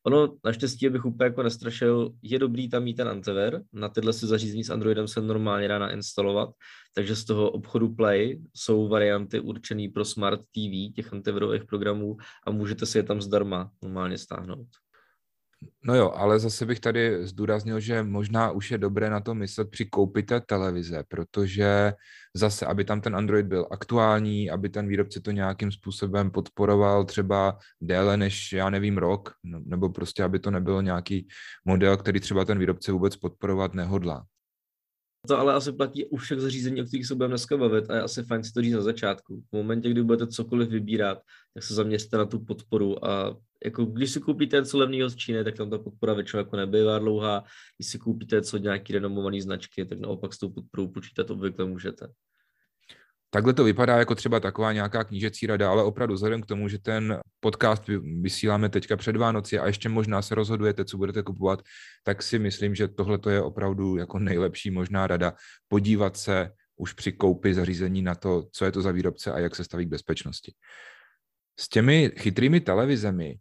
Ono, 0.06 0.36
naštěstí, 0.44 0.86
abych 0.86 1.04
úplně 1.04 1.24
jako 1.24 1.42
nestrašil, 1.42 2.12
je 2.22 2.38
dobrý 2.38 2.68
tam 2.68 2.82
mít 2.82 2.94
ten 2.94 3.08
antiver. 3.08 3.62
Na 3.72 3.88
tyhle 3.88 4.12
si 4.12 4.26
zařízení 4.26 4.64
s 4.64 4.70
Androidem 4.70 5.08
se 5.08 5.20
normálně 5.20 5.68
dá 5.68 5.78
nainstalovat, 5.78 6.50
takže 6.94 7.16
z 7.16 7.24
toho 7.24 7.50
obchodu 7.50 7.94
Play 7.94 8.42
jsou 8.54 8.88
varianty 8.88 9.40
určené 9.40 9.88
pro 9.94 10.04
Smart 10.04 10.40
TV, 10.40 10.94
těch 10.94 11.12
antivirových 11.12 11.64
programů 11.64 12.16
a 12.46 12.50
můžete 12.50 12.86
si 12.86 12.98
je 12.98 13.02
tam 13.02 13.22
zdarma 13.22 13.70
normálně 13.82 14.18
stáhnout. 14.18 14.66
No 15.84 15.94
jo, 15.94 16.12
ale 16.16 16.38
zase 16.38 16.66
bych 16.66 16.80
tady 16.80 17.26
zdůraznil, 17.26 17.80
že 17.80 18.02
možná 18.02 18.50
už 18.50 18.70
je 18.70 18.78
dobré 18.78 19.10
na 19.10 19.20
to 19.20 19.34
myslet 19.34 19.70
při 19.70 19.86
koupi 19.86 20.22
té 20.22 20.40
televize, 20.40 21.04
protože 21.08 21.92
zase, 22.34 22.66
aby 22.66 22.84
tam 22.84 23.00
ten 23.00 23.16
Android 23.16 23.46
byl 23.46 23.66
aktuální, 23.70 24.50
aby 24.50 24.68
ten 24.68 24.88
výrobce 24.88 25.20
to 25.20 25.30
nějakým 25.30 25.72
způsobem 25.72 26.30
podporoval 26.30 27.04
třeba 27.04 27.58
déle 27.80 28.16
než, 28.16 28.52
já 28.52 28.70
nevím, 28.70 28.98
rok, 28.98 29.34
no, 29.44 29.60
nebo 29.64 29.88
prostě, 29.88 30.24
aby 30.24 30.38
to 30.38 30.50
nebylo 30.50 30.80
nějaký 30.80 31.28
model, 31.64 31.96
který 31.96 32.20
třeba 32.20 32.44
ten 32.44 32.58
výrobce 32.58 32.92
vůbec 32.92 33.16
podporovat 33.16 33.74
nehodlá. 33.74 34.24
To 35.28 35.38
ale 35.38 35.54
asi 35.54 35.72
platí 35.72 36.06
u 36.06 36.16
všech 36.16 36.40
zařízení, 36.40 36.82
o 36.82 36.84
kterých 36.84 37.06
se 37.06 37.14
budeme 37.14 37.32
dneska 37.32 37.56
bavit 37.56 37.90
a 37.90 37.94
je 37.94 38.02
asi 38.02 38.22
fajn 38.22 38.44
si 38.44 38.52
to 38.52 38.62
říct 38.62 38.74
na 38.74 38.82
začátku. 38.82 39.40
V 39.40 39.52
momentě, 39.52 39.90
kdy 39.90 40.02
budete 40.02 40.26
cokoliv 40.26 40.68
vybírat, 40.68 41.18
tak 41.54 41.62
se 41.62 41.74
zaměřte 41.74 42.16
na 42.16 42.26
tu 42.26 42.44
podporu 42.44 43.06
a 43.06 43.36
jako 43.64 43.84
když 43.84 44.10
si 44.10 44.20
koupíte 44.20 44.56
něco 44.56 44.78
levného 44.78 45.10
z 45.10 45.16
Číny, 45.16 45.44
tak 45.44 45.56
tam 45.56 45.70
ta 45.70 45.78
podpora 45.78 46.14
většinou 46.14 46.38
jako 46.38 46.56
nebývá 46.56 46.98
dlouhá. 46.98 47.44
Když 47.78 47.90
si 47.90 47.98
koupíte 47.98 48.36
něco 48.36 48.56
nějaký 48.56 48.92
renomovaný 48.92 49.40
značky, 49.40 49.84
tak 49.84 50.00
naopak 50.00 50.34
s 50.34 50.38
tou 50.38 50.48
podporou 50.48 50.88
počítat 50.88 51.30
obvykle 51.30 51.64
můžete. 51.64 52.08
Takhle 53.34 53.52
to 53.52 53.64
vypadá 53.64 53.96
jako 53.96 54.14
třeba 54.14 54.40
taková 54.40 54.72
nějaká 54.72 55.04
knížecí 55.04 55.46
rada, 55.46 55.70
ale 55.70 55.84
opravdu 55.84 56.14
vzhledem 56.14 56.42
k 56.42 56.46
tomu, 56.46 56.68
že 56.68 56.78
ten 56.78 57.20
podcast 57.40 57.84
vysíláme 58.20 58.68
teďka 58.68 58.96
před 58.96 59.16
Vánoci 59.16 59.58
a 59.58 59.66
ještě 59.66 59.88
možná 59.88 60.22
se 60.22 60.34
rozhodujete, 60.34 60.84
co 60.84 60.96
budete 60.96 61.22
kupovat, 61.22 61.62
tak 62.04 62.22
si 62.22 62.38
myslím, 62.38 62.74
že 62.74 62.88
tohle 62.88 63.18
je 63.30 63.42
opravdu 63.42 63.96
jako 63.96 64.18
nejlepší 64.18 64.70
možná 64.70 65.06
rada 65.06 65.32
podívat 65.68 66.16
se 66.16 66.50
už 66.76 66.92
při 66.92 67.12
koupi 67.12 67.54
zařízení 67.54 68.02
na 68.02 68.14
to, 68.14 68.44
co 68.52 68.64
je 68.64 68.72
to 68.72 68.82
za 68.82 68.90
výrobce 68.90 69.32
a 69.32 69.38
jak 69.38 69.56
se 69.56 69.64
staví 69.64 69.86
k 69.86 69.88
bezpečnosti. 69.88 70.54
S 71.58 71.68
těmi 71.68 72.12
chytrými 72.18 72.60
televizemi 72.60 73.36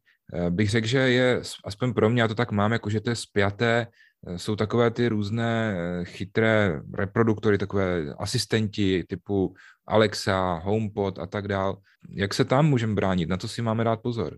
bych 0.50 0.70
řekl, 0.70 0.88
že 0.88 1.00
je, 1.00 1.42
aspoň 1.66 1.94
pro 1.94 2.10
mě, 2.10 2.22
já 2.22 2.28
to 2.28 2.36
tak 2.36 2.52
mám, 2.52 2.72
jako 2.72 2.90
že 2.90 3.02
to 3.02 3.10
je 3.10 3.16
spjaté 3.16 3.88
Eh, 4.28 4.38
jsou 4.40 4.56
takové 4.56 4.92
ty 4.92 5.08
různé 5.08 5.76
eh, 5.78 6.06
chytré 6.06 6.82
reproduktory, 6.94 7.58
takové 7.58 8.14
asistenti 8.14 9.04
typu 9.08 9.56
Alexa, 9.88 10.62
HomePod 10.64 11.20
a 11.20 11.26
tak 11.26 11.48
dál. 11.48 11.78
Jak 12.10 12.34
se 12.34 12.46
tam 12.46 12.66
můžeme 12.66 12.94
bránit? 12.94 13.30
Na 13.30 13.38
to 13.38 13.48
si 13.48 13.62
máme 13.62 13.84
dát 13.84 14.02
pozor. 14.02 14.38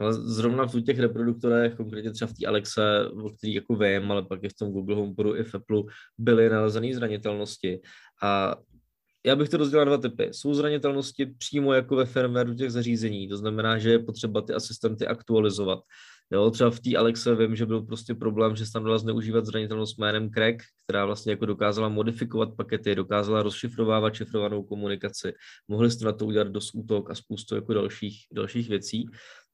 Ale 0.00 0.12
zrovna 0.12 0.66
v 0.66 0.80
těch 0.80 0.98
reproduktorech, 0.98 1.74
konkrétně 1.74 2.10
třeba 2.10 2.28
v 2.28 2.34
té 2.34 2.46
Alexe, 2.46 3.08
o 3.22 3.30
který 3.30 3.54
jako 3.54 3.76
vím, 3.76 4.12
ale 4.12 4.22
pak 4.22 4.44
i 4.44 4.48
v 4.48 4.54
tom 4.54 4.72
Google 4.72 4.96
HomePodu 4.96 5.36
i 5.36 5.44
v 5.44 5.54
Apple 5.54 5.82
byly 6.18 6.50
nalezené 6.50 6.94
zranitelnosti. 6.94 7.80
A 8.22 8.56
já 9.26 9.36
bych 9.36 9.48
to 9.48 9.56
rozdělil 9.56 9.84
na 9.84 9.96
dva 9.96 10.08
typy. 10.08 10.28
Jsou 10.32 10.54
zranitelnosti 10.54 11.26
přímo 11.26 11.72
jako 11.72 11.96
ve 11.96 12.06
firmwareu 12.06 12.54
těch 12.54 12.70
zařízení, 12.70 13.28
to 13.28 13.36
znamená, 13.36 13.78
že 13.78 13.90
je 13.90 13.98
potřeba 13.98 14.40
ty 14.40 14.52
asistenty 14.52 15.06
aktualizovat. 15.06 15.78
Jo, 16.32 16.50
třeba 16.50 16.70
v 16.70 16.80
té 16.80 16.96
Alexe 16.96 17.34
vím, 17.34 17.56
že 17.56 17.66
byl 17.66 17.82
prostě 17.82 18.14
problém, 18.14 18.56
že 18.56 18.66
se 18.66 18.72
tam 18.72 18.84
dala 18.84 18.98
zneužívat 18.98 19.46
zranitelnost 19.46 19.98
jménem 19.98 20.30
Crack, 20.30 20.62
která 20.84 21.06
vlastně 21.06 21.32
jako 21.32 21.46
dokázala 21.46 21.88
modifikovat 21.88 22.48
pakety, 22.56 22.94
dokázala 22.94 23.42
rozšifrovávat 23.42 24.14
šifrovanou 24.14 24.62
komunikaci. 24.62 25.32
Mohli 25.68 25.90
jste 25.90 26.04
na 26.04 26.12
to 26.12 26.26
udělat 26.26 26.48
dost 26.48 26.74
útok 26.74 27.10
a 27.10 27.14
spoustu 27.14 27.54
jako 27.54 27.74
dalších, 27.74 28.16
dalších 28.32 28.68
věcí, 28.68 29.06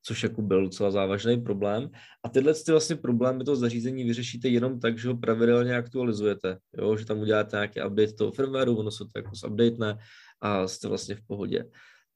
což 0.03 0.23
jako 0.23 0.43
byl 0.43 0.63
docela 0.63 0.91
závažný 0.91 1.41
problém. 1.41 1.91
A 2.25 2.29
tyhle 2.29 2.55
ty 2.55 2.71
vlastně 2.71 2.97
problémy 2.97 3.45
toho 3.45 3.57
zařízení 3.57 4.05
vyřešíte 4.05 4.49
jenom 4.49 4.81
tak, 4.81 4.99
že 4.99 5.09
ho 5.09 5.17
pravidelně 5.17 5.77
aktualizujete, 5.77 6.59
jo? 6.79 6.97
že 6.97 7.07
tam 7.07 7.19
uděláte 7.19 7.57
nějaký 7.57 7.81
update 7.81 8.13
toho 8.13 8.33
firmwareu, 8.33 8.77
ono 8.77 8.91
se 8.91 9.05
to 9.05 9.11
jako 9.17 9.31
zupdatene 9.35 9.99
a 10.41 10.69
jste 10.69 10.89
vlastně 10.89 11.15
v 11.15 11.27
pohodě. 11.27 11.65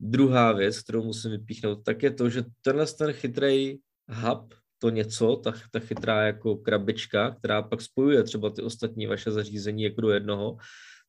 Druhá 0.01 0.53
věc, 0.53 0.81
kterou 0.81 1.05
musím 1.05 1.31
vypíchnout, 1.31 1.85
tak 1.85 2.03
je 2.03 2.11
to, 2.11 2.31
že 2.31 2.45
tenhle 2.63 2.87
ten 2.87 3.13
chytrý 3.13 3.79
hub, 4.09 4.55
to 4.79 4.91
něco, 4.91 5.37
ta, 5.37 5.53
ta 5.71 5.79
chytrá 5.79 6.23
jako 6.23 6.57
krabička, 6.57 7.31
která 7.31 7.63
pak 7.63 7.81
spojuje 7.81 8.23
třeba 8.23 8.51
ty 8.51 8.63
ostatní 8.63 9.07
vaše 9.07 9.31
zařízení 9.31 9.83
jako 9.83 10.01
do 10.01 10.11
jednoho, 10.11 10.57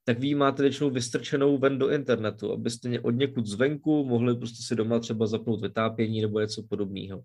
tak 0.07 0.19
vy 0.19 0.35
máte 0.35 0.63
většinou 0.63 0.89
vystrčenou 0.89 1.57
ven 1.57 1.79
do 1.79 1.89
internetu, 1.89 2.51
abyste 2.51 2.99
od 2.99 3.11
někud 3.11 3.45
zvenku 3.45 4.05
mohli 4.05 4.35
prostě 4.35 4.63
si 4.63 4.75
doma 4.75 4.99
třeba 4.99 5.27
zapnout 5.27 5.61
vytápění 5.61 6.21
nebo 6.21 6.39
něco 6.39 6.63
podobného. 6.69 7.23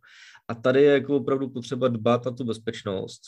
A 0.49 0.55
tady 0.55 0.83
je 0.83 0.93
jako 0.93 1.17
opravdu 1.17 1.49
potřeba 1.49 1.89
dbát 1.89 2.25
na 2.25 2.31
tu 2.31 2.45
bezpečnost 2.45 3.21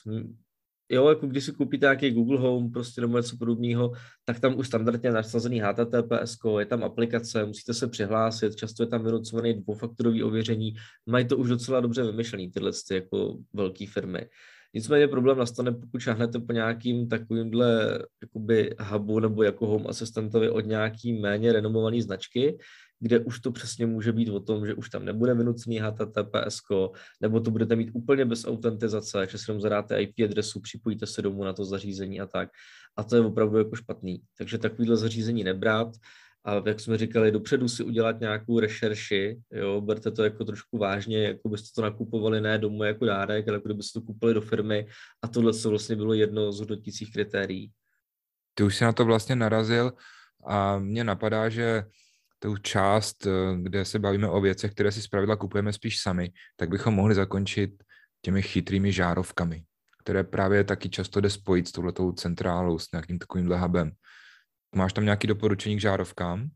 jo, 0.89 1.09
jako 1.09 1.27
když 1.27 1.45
si 1.45 1.53
koupíte 1.53 1.87
nějaký 1.87 2.11
Google 2.11 2.39
Home 2.39 2.71
prostě 2.71 3.01
nebo 3.01 3.17
něco 3.17 3.37
podobného, 3.37 3.93
tak 4.25 4.41
tam 4.41 4.59
už 4.59 4.67
standardně 4.67 5.11
nasazený 5.11 5.61
HTTPS, 5.61 6.37
je 6.59 6.67
tam 6.67 6.85
aplikace, 6.85 7.45
musíte 7.45 7.75
se 7.75 7.89
přihlásit, 7.89 8.57
často 8.57 8.83
je 8.83 8.87
tam 8.87 9.05
vynocovaný 9.05 9.55
dvoufaktorový 9.55 10.23
ověření, 10.23 10.75
mají 11.07 11.29
to 11.29 11.37
už 11.37 11.49
docela 11.49 11.81
dobře 11.81 12.03
vymyšlený 12.03 12.51
tyhle 12.51 12.73
ty 12.89 12.95
jako 12.95 13.39
velké 13.53 13.87
firmy. 13.87 14.27
Nicméně 14.75 15.09
problém 15.09 15.39
nastane, 15.39 15.73
pokud 15.73 16.01
šáhnete 16.01 16.39
po 16.39 16.53
nějakým 16.53 17.09
takovýmhle 17.09 17.99
jakoby 18.23 18.75
hubu 18.81 19.21
nebo 19.21 19.43
jako 19.43 19.67
home 19.67 19.87
asistentovi 19.87 20.51
od 20.51 20.67
nějaký 20.67 21.21
méně 21.21 21.53
renomované 21.53 22.03
značky, 22.03 22.59
kde 23.01 23.19
už 23.19 23.41
to 23.41 23.53
přesně 23.53 23.87
může 23.87 24.13
být 24.13 24.29
o 24.29 24.41
tom, 24.41 24.67
že 24.67 24.75
už 24.75 24.91
tam 24.91 25.05
nebude 25.05 25.35
vynucený 25.35 25.79
HTTPS, 25.79 26.61
nebo 27.21 27.41
to 27.41 27.51
budete 27.51 27.77
mít 27.77 27.91
úplně 27.93 28.25
bez 28.25 28.45
autentizace, 28.45 29.27
že 29.31 29.39
si 29.39 29.47
tam 29.47 29.61
zadáte 29.61 30.03
IP 30.03 30.15
adresu, 30.25 30.61
připojíte 30.61 31.07
se 31.07 31.23
domů 31.23 31.45
na 31.45 31.53
to 31.53 31.65
zařízení 31.65 32.21
a 32.21 32.27
tak. 32.27 32.49
A 32.97 33.05
to 33.05 33.17
je 33.17 33.23
opravdu 33.23 33.59
jako 33.59 33.77
špatný. 33.77 34.21
Takže 34.39 34.59
takovýhle 34.59 34.97
zařízení 34.97 35.45
nebrát 35.45 35.89
a 36.45 36.63
jak 36.67 36.81
jsme 36.81 36.99
říkali, 36.99 37.31
dopředu 37.31 37.69
si 37.69 37.85
udělat 37.85 38.21
nějakou 38.21 38.61
rešerši, 38.61 39.37
jo, 39.51 39.81
berte 39.81 40.11
to 40.11 40.25
jako 40.25 40.45
trošku 40.45 40.79
vážně, 40.79 41.25
jako 41.25 41.49
byste 41.49 41.69
to 41.75 41.83
nakupovali 41.83 42.41
ne 42.41 42.59
domů 42.59 42.85
jako 42.85 43.05
dárek, 43.05 43.49
ale 43.49 43.57
jako 43.57 43.69
kdybyste 43.69 44.01
to 44.01 44.07
kupovali 44.07 44.35
do 44.35 44.41
firmy 44.41 44.87
a 45.23 45.29
tohle 45.29 45.53
co 45.55 45.71
vlastně 45.71 45.97
bylo 45.97 46.15
jedno 46.15 46.53
z 46.53 46.61
hodnotících 46.61 47.13
kritérií. 47.13 47.71
Ty 48.55 48.65
už 48.65 48.77
si 48.77 48.85
na 48.85 48.93
to 48.93 49.05
vlastně 49.05 49.37
narazil 49.37 49.93
a 50.47 50.79
mně 50.79 51.05
napadá, 51.05 51.49
že 51.49 51.85
tu 52.39 52.57
část, 52.57 53.27
eh, 53.27 53.31
kde 53.63 53.85
se 53.85 53.99
bavíme 53.99 54.29
o 54.29 54.41
věcech, 54.41 54.73
které 54.73 54.93
si 54.93 55.03
zpravidla 55.03 55.37
kupujeme 55.37 55.73
spíš 55.73 56.01
sami, 56.01 56.33
tak 56.57 56.69
bychom 56.69 56.95
mohli 56.95 57.15
zakončit 57.15 57.83
těmi 58.23 58.43
chytrými 58.43 58.93
žárovkami, 58.93 59.65
které 60.03 60.25
právě 60.25 60.65
taky 60.65 60.89
často 60.89 61.21
jde 61.21 61.31
spojit 61.31 61.69
s 61.69 61.73
touhletou 61.73 62.13
centrálou, 62.13 62.79
s 62.79 62.93
nějakým 62.93 63.19
takovým 63.19 63.53
hubem. 63.53 63.93
Máš 64.75 64.93
tam 64.93 65.05
nějaký 65.05 65.27
doporučení 65.27 65.77
k 65.77 65.81
žárovkám? 65.81 66.51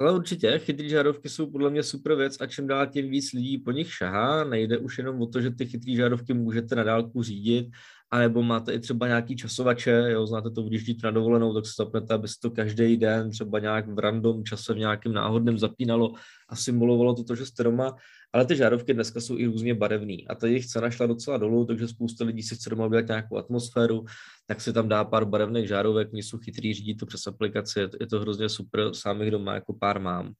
Ale 0.00 0.14
určitě, 0.14 0.58
chytrý 0.58 0.88
žárovky 0.88 1.28
jsou 1.28 1.50
podle 1.50 1.70
mě 1.70 1.82
super 1.82 2.14
věc 2.14 2.40
a 2.40 2.46
čím 2.46 2.66
dál 2.66 2.86
tím 2.86 3.10
víc 3.10 3.32
lidí 3.32 3.58
po 3.58 3.70
nich 3.70 3.94
šahá. 3.94 4.44
Nejde 4.44 4.78
už 4.78 4.98
jenom 4.98 5.22
o 5.22 5.26
to, 5.26 5.40
že 5.40 5.50
ty 5.50 5.66
chytrý 5.66 5.96
žárovky 5.96 6.34
můžete 6.34 6.74
na 6.74 6.82
dálku 6.82 7.22
řídit, 7.22 7.66
anebo 8.10 8.42
máte 8.42 8.72
i 8.72 8.78
třeba 8.78 9.06
nějaký 9.06 9.36
časovače, 9.36 10.08
jo, 10.10 10.26
znáte 10.26 10.50
to, 10.50 10.62
když 10.62 10.84
jdete 10.84 11.06
na 11.06 11.10
dovolenou, 11.10 11.54
tak 11.54 11.66
se 11.66 11.72
zapnete, 11.78 12.14
aby 12.14 12.28
se 12.28 12.34
to 12.42 12.50
každý 12.50 12.96
den 12.96 13.30
třeba 13.30 13.58
nějak 13.58 13.88
v 13.88 13.98
random 13.98 14.44
čase 14.44 14.74
v 14.74 14.78
nějakém 14.78 15.12
náhodném 15.12 15.58
zapínalo 15.58 16.12
a 16.48 16.56
simulovalo 16.56 17.24
to, 17.24 17.34
že 17.34 17.46
jste 17.46 17.62
doma, 17.64 17.96
ale 18.32 18.46
ty 18.46 18.56
žárovky 18.56 18.94
dneska 18.94 19.20
jsou 19.20 19.38
i 19.38 19.46
různě 19.46 19.74
barevný. 19.74 20.28
A 20.28 20.34
ta 20.34 20.46
jejich 20.46 20.66
cena 20.66 20.90
šla 20.90 21.06
docela 21.06 21.36
dolů, 21.36 21.64
takže 21.64 21.88
spousta 21.88 22.24
lidí 22.24 22.42
si 22.42 22.54
chce 22.54 22.70
doma 22.70 22.86
udělat 22.86 23.06
nějakou 23.06 23.36
atmosféru, 23.36 24.04
tak 24.46 24.60
si 24.60 24.72
tam 24.72 24.88
dá 24.88 25.04
pár 25.04 25.24
barevných 25.24 25.68
žárovek, 25.68 26.08
oni 26.12 26.22
jsou 26.22 26.38
chytrý, 26.38 26.74
řídí 26.74 26.96
to 26.96 27.06
přes 27.06 27.26
aplikaci, 27.26 27.80
je 27.80 27.88
to, 27.88 27.96
je 28.00 28.06
to 28.06 28.20
hrozně 28.20 28.48
super, 28.48 28.94
sám 28.94 29.22
jich 29.22 29.30
doma 29.30 29.54
jako 29.54 29.72
pár 29.72 30.00
mám. 30.00 30.32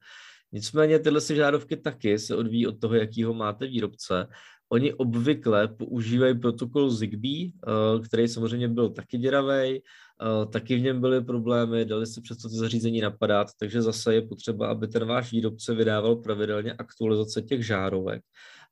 Nicméně 0.52 0.98
tyhle 0.98 1.20
si 1.20 1.36
žárovky 1.36 1.76
taky 1.76 2.18
se 2.18 2.36
odvíjí 2.36 2.66
od 2.66 2.80
toho, 2.80 2.94
jakýho 2.94 3.34
máte 3.34 3.66
výrobce 3.66 4.26
Oni 4.68 4.94
obvykle 4.94 5.68
používají 5.68 6.38
protokol 6.38 6.90
Zigbee, 6.90 7.48
eh, 7.48 8.00
který 8.00 8.28
samozřejmě 8.28 8.68
byl 8.68 8.90
taky 8.90 9.18
děravý, 9.18 9.82
eh, 9.82 10.46
taky 10.52 10.76
v 10.76 10.82
něm 10.82 11.00
byly 11.00 11.24
problémy, 11.24 11.84
dali 11.84 12.06
se 12.06 12.20
přesto 12.20 12.48
ty 12.48 12.54
zařízení 12.54 13.00
napadat, 13.00 13.48
takže 13.58 13.82
zase 13.82 14.14
je 14.14 14.22
potřeba, 14.22 14.68
aby 14.68 14.88
ten 14.88 15.04
váš 15.04 15.32
výrobce 15.32 15.74
vydával 15.74 16.16
pravidelně 16.16 16.72
aktualizace 16.72 17.42
těch 17.42 17.66
žárovek. 17.66 18.22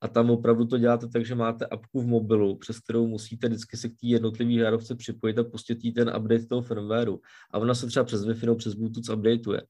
A 0.01 0.09
tam 0.09 0.31
opravdu 0.31 0.65
to 0.65 0.79
děláte 0.79 1.09
tak, 1.09 1.27
že 1.27 1.35
máte 1.35 1.67
apku 1.67 2.01
v 2.01 2.07
mobilu, 2.07 2.57
přes 2.57 2.81
kterou 2.81 3.07
musíte 3.07 3.49
vždycky 3.49 3.77
se 3.77 3.89
k 3.89 3.93
té 3.93 4.07
jednotlivé 4.07 4.53
žárovce 4.53 4.95
připojit 4.95 5.39
a 5.39 5.45
pustit 5.45 5.85
jí 5.85 5.93
ten 5.93 6.09
update 6.17 6.47
toho 6.47 6.63
firmwareu. 6.63 7.21
A 7.51 7.59
ona 7.59 7.75
se 7.75 7.87
třeba 7.87 8.05
přes 8.05 8.27
Wi-Fi 8.27 8.47
nebo 8.47 8.57
přes 8.57 8.75
Bluetooth 8.75 9.09
updateuje. 9.09 9.63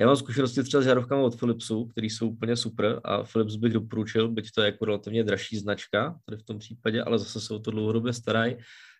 Já 0.00 0.06
mám 0.06 0.16
zkušenosti 0.16 0.62
třeba 0.62 0.80
s 0.80 0.84
žárovkami 0.84 1.22
od 1.22 1.38
Philipsu, 1.38 1.84
které 1.84 2.06
jsou 2.06 2.28
úplně 2.28 2.56
super 2.56 3.00
a 3.04 3.22
Philips 3.22 3.56
bych 3.56 3.72
doporučil, 3.72 4.28
byť 4.28 4.50
to 4.54 4.60
je 4.62 4.66
jako 4.66 4.84
relativně 4.84 5.24
dražší 5.24 5.56
značka 5.56 6.18
tady 6.26 6.42
v 6.42 6.42
tom 6.42 6.58
případě, 6.58 7.02
ale 7.02 7.18
zase 7.18 7.40
se 7.40 7.54
o 7.54 7.58
to 7.58 7.70
dlouhodobě 7.70 8.12
starají. 8.12 8.56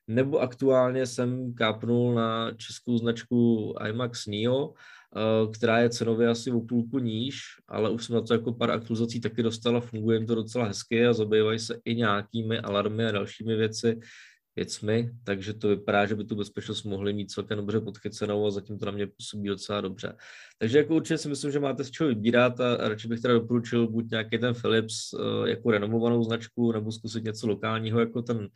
Nebo 0.09 0.39
aktuálně 0.39 1.07
jsem 1.07 1.55
kápnul 1.55 2.15
na 2.15 2.53
českou 2.53 2.99
značku 2.99 3.75
IMAX 3.89 4.27
Neo, 4.27 4.73
eh, 4.73 5.53
která 5.53 5.79
je 5.79 5.91
cenově 5.91 6.29
asi 6.29 6.51
o 6.51 6.61
půlku 6.61 6.99
níž, 6.99 7.41
ale 7.69 7.91
už 7.91 8.05
jsem 8.05 8.15
na 8.15 8.23
to 8.23 8.35
jako 8.35 8.53
pár 8.53 8.71
aktualizací 8.71 9.21
taky 9.21 9.43
dostala, 9.43 9.81
funguje 9.81 10.19
jim 10.19 10.27
to 10.27 10.35
docela 10.35 10.65
hezky 10.65 11.07
a 11.07 11.13
zabývají 11.13 11.59
se 11.59 11.81
i 11.85 11.95
nějakými 11.95 12.59
alarmy 12.59 13.07
a 13.07 13.13
dalšími 13.13 13.57
věci, 13.57 14.01
věcmi, 14.56 15.11
takže 15.25 15.54
to 15.54 15.68
vypadá, 15.68 16.06
že 16.06 16.14
by 16.14 16.25
tu 16.25 16.37
bezpečnost 16.37 16.84
mohli 16.84 17.12
mít 17.12 17.30
celkem 17.30 17.58
dobře 17.58 17.80
podchycenou 17.80 18.46
a 18.46 18.50
zatím 18.50 18.78
to 18.78 18.87
na 18.87 18.92
mě 18.92 19.06
působí 19.06 19.49
docela 19.49 19.80
dobře. 19.80 20.16
Takže 20.58 20.78
jako 20.78 20.94
určitě 20.94 21.18
si 21.18 21.28
myslím, 21.28 21.50
že 21.50 21.61
máte 21.61 21.84
z 21.84 21.90
čeho 21.90 22.08
vybírat 22.08 22.61
a 22.61 22.88
radši 22.88 23.08
bych 23.08 23.20
teda 23.20 23.34
doporučil 23.34 23.88
buď 23.88 24.11
nějaký 24.11 24.38
ten 24.38 24.54
Philips 24.54 25.12
uh, 25.12 25.49
jako 25.49 25.70
renomovanou 25.70 26.25
značku, 26.25 26.73
nebo 26.73 26.92
zkusit 26.92 27.25
něco 27.25 27.46
lokálního 27.46 28.00
jako 28.00 28.23
ten 28.23 28.49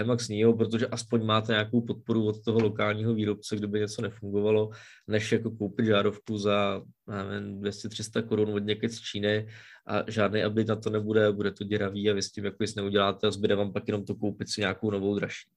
IMAX 0.00 0.28
Neo, 0.28 0.52
protože 0.52 0.86
aspoň 0.86 1.24
máte 1.24 1.52
nějakou 1.52 1.80
podporu 1.80 2.26
od 2.26 2.44
toho 2.44 2.60
lokálního 2.60 3.14
výrobce, 3.14 3.56
kdyby 3.56 3.80
něco 3.80 4.02
nefungovalo, 4.02 4.70
než 5.08 5.32
jako 5.32 5.50
koupit 5.50 5.86
žárovku 5.86 6.38
za 6.38 6.82
200-300 7.08 8.28
korun 8.28 8.54
od 8.54 8.64
někde 8.64 8.88
z 8.88 9.00
Číny 9.00 9.48
a 9.86 10.10
žádný 10.10 10.46
update 10.46 10.68
na 10.68 10.76
to 10.76 10.90
nebude, 10.90 11.32
bude 11.32 11.52
to 11.52 11.64
děravý 11.64 12.10
a 12.10 12.14
vy 12.14 12.22
s 12.22 12.32
tím 12.32 12.44
jako 12.44 12.56
nic 12.60 12.74
neuděláte 12.74 13.26
a 13.26 13.30
zbyde 13.30 13.54
vám 13.54 13.72
pak 13.72 13.82
jenom 13.86 14.04
to 14.04 14.14
koupit 14.14 14.48
si 14.48 14.60
nějakou 14.60 14.90
novou 14.90 15.18
dražší. 15.18 15.50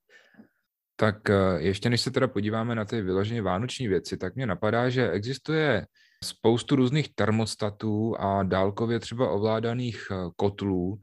Tak 0.95 1.29
eh, 1.29 1.35
ještě 1.57 1.89
než 1.89 2.01
se 2.01 2.11
teda 2.11 2.27
podíváme 2.27 2.75
na 2.75 2.85
ty 2.85 3.01
vyloženě 3.01 3.41
vánoční 3.41 3.87
věci, 3.87 4.17
tak 4.17 4.35
mě 4.35 4.45
napadá, 4.45 4.89
že 4.89 5.09
existuje 5.09 5.85
spoustu 6.23 6.75
různých 6.75 7.15
termostatů 7.15 8.15
a 8.19 8.43
dálkově 8.43 8.99
třeba 8.99 9.29
ovládaných 9.29 10.07
eh, 10.11 10.15
kotlů, 10.35 10.99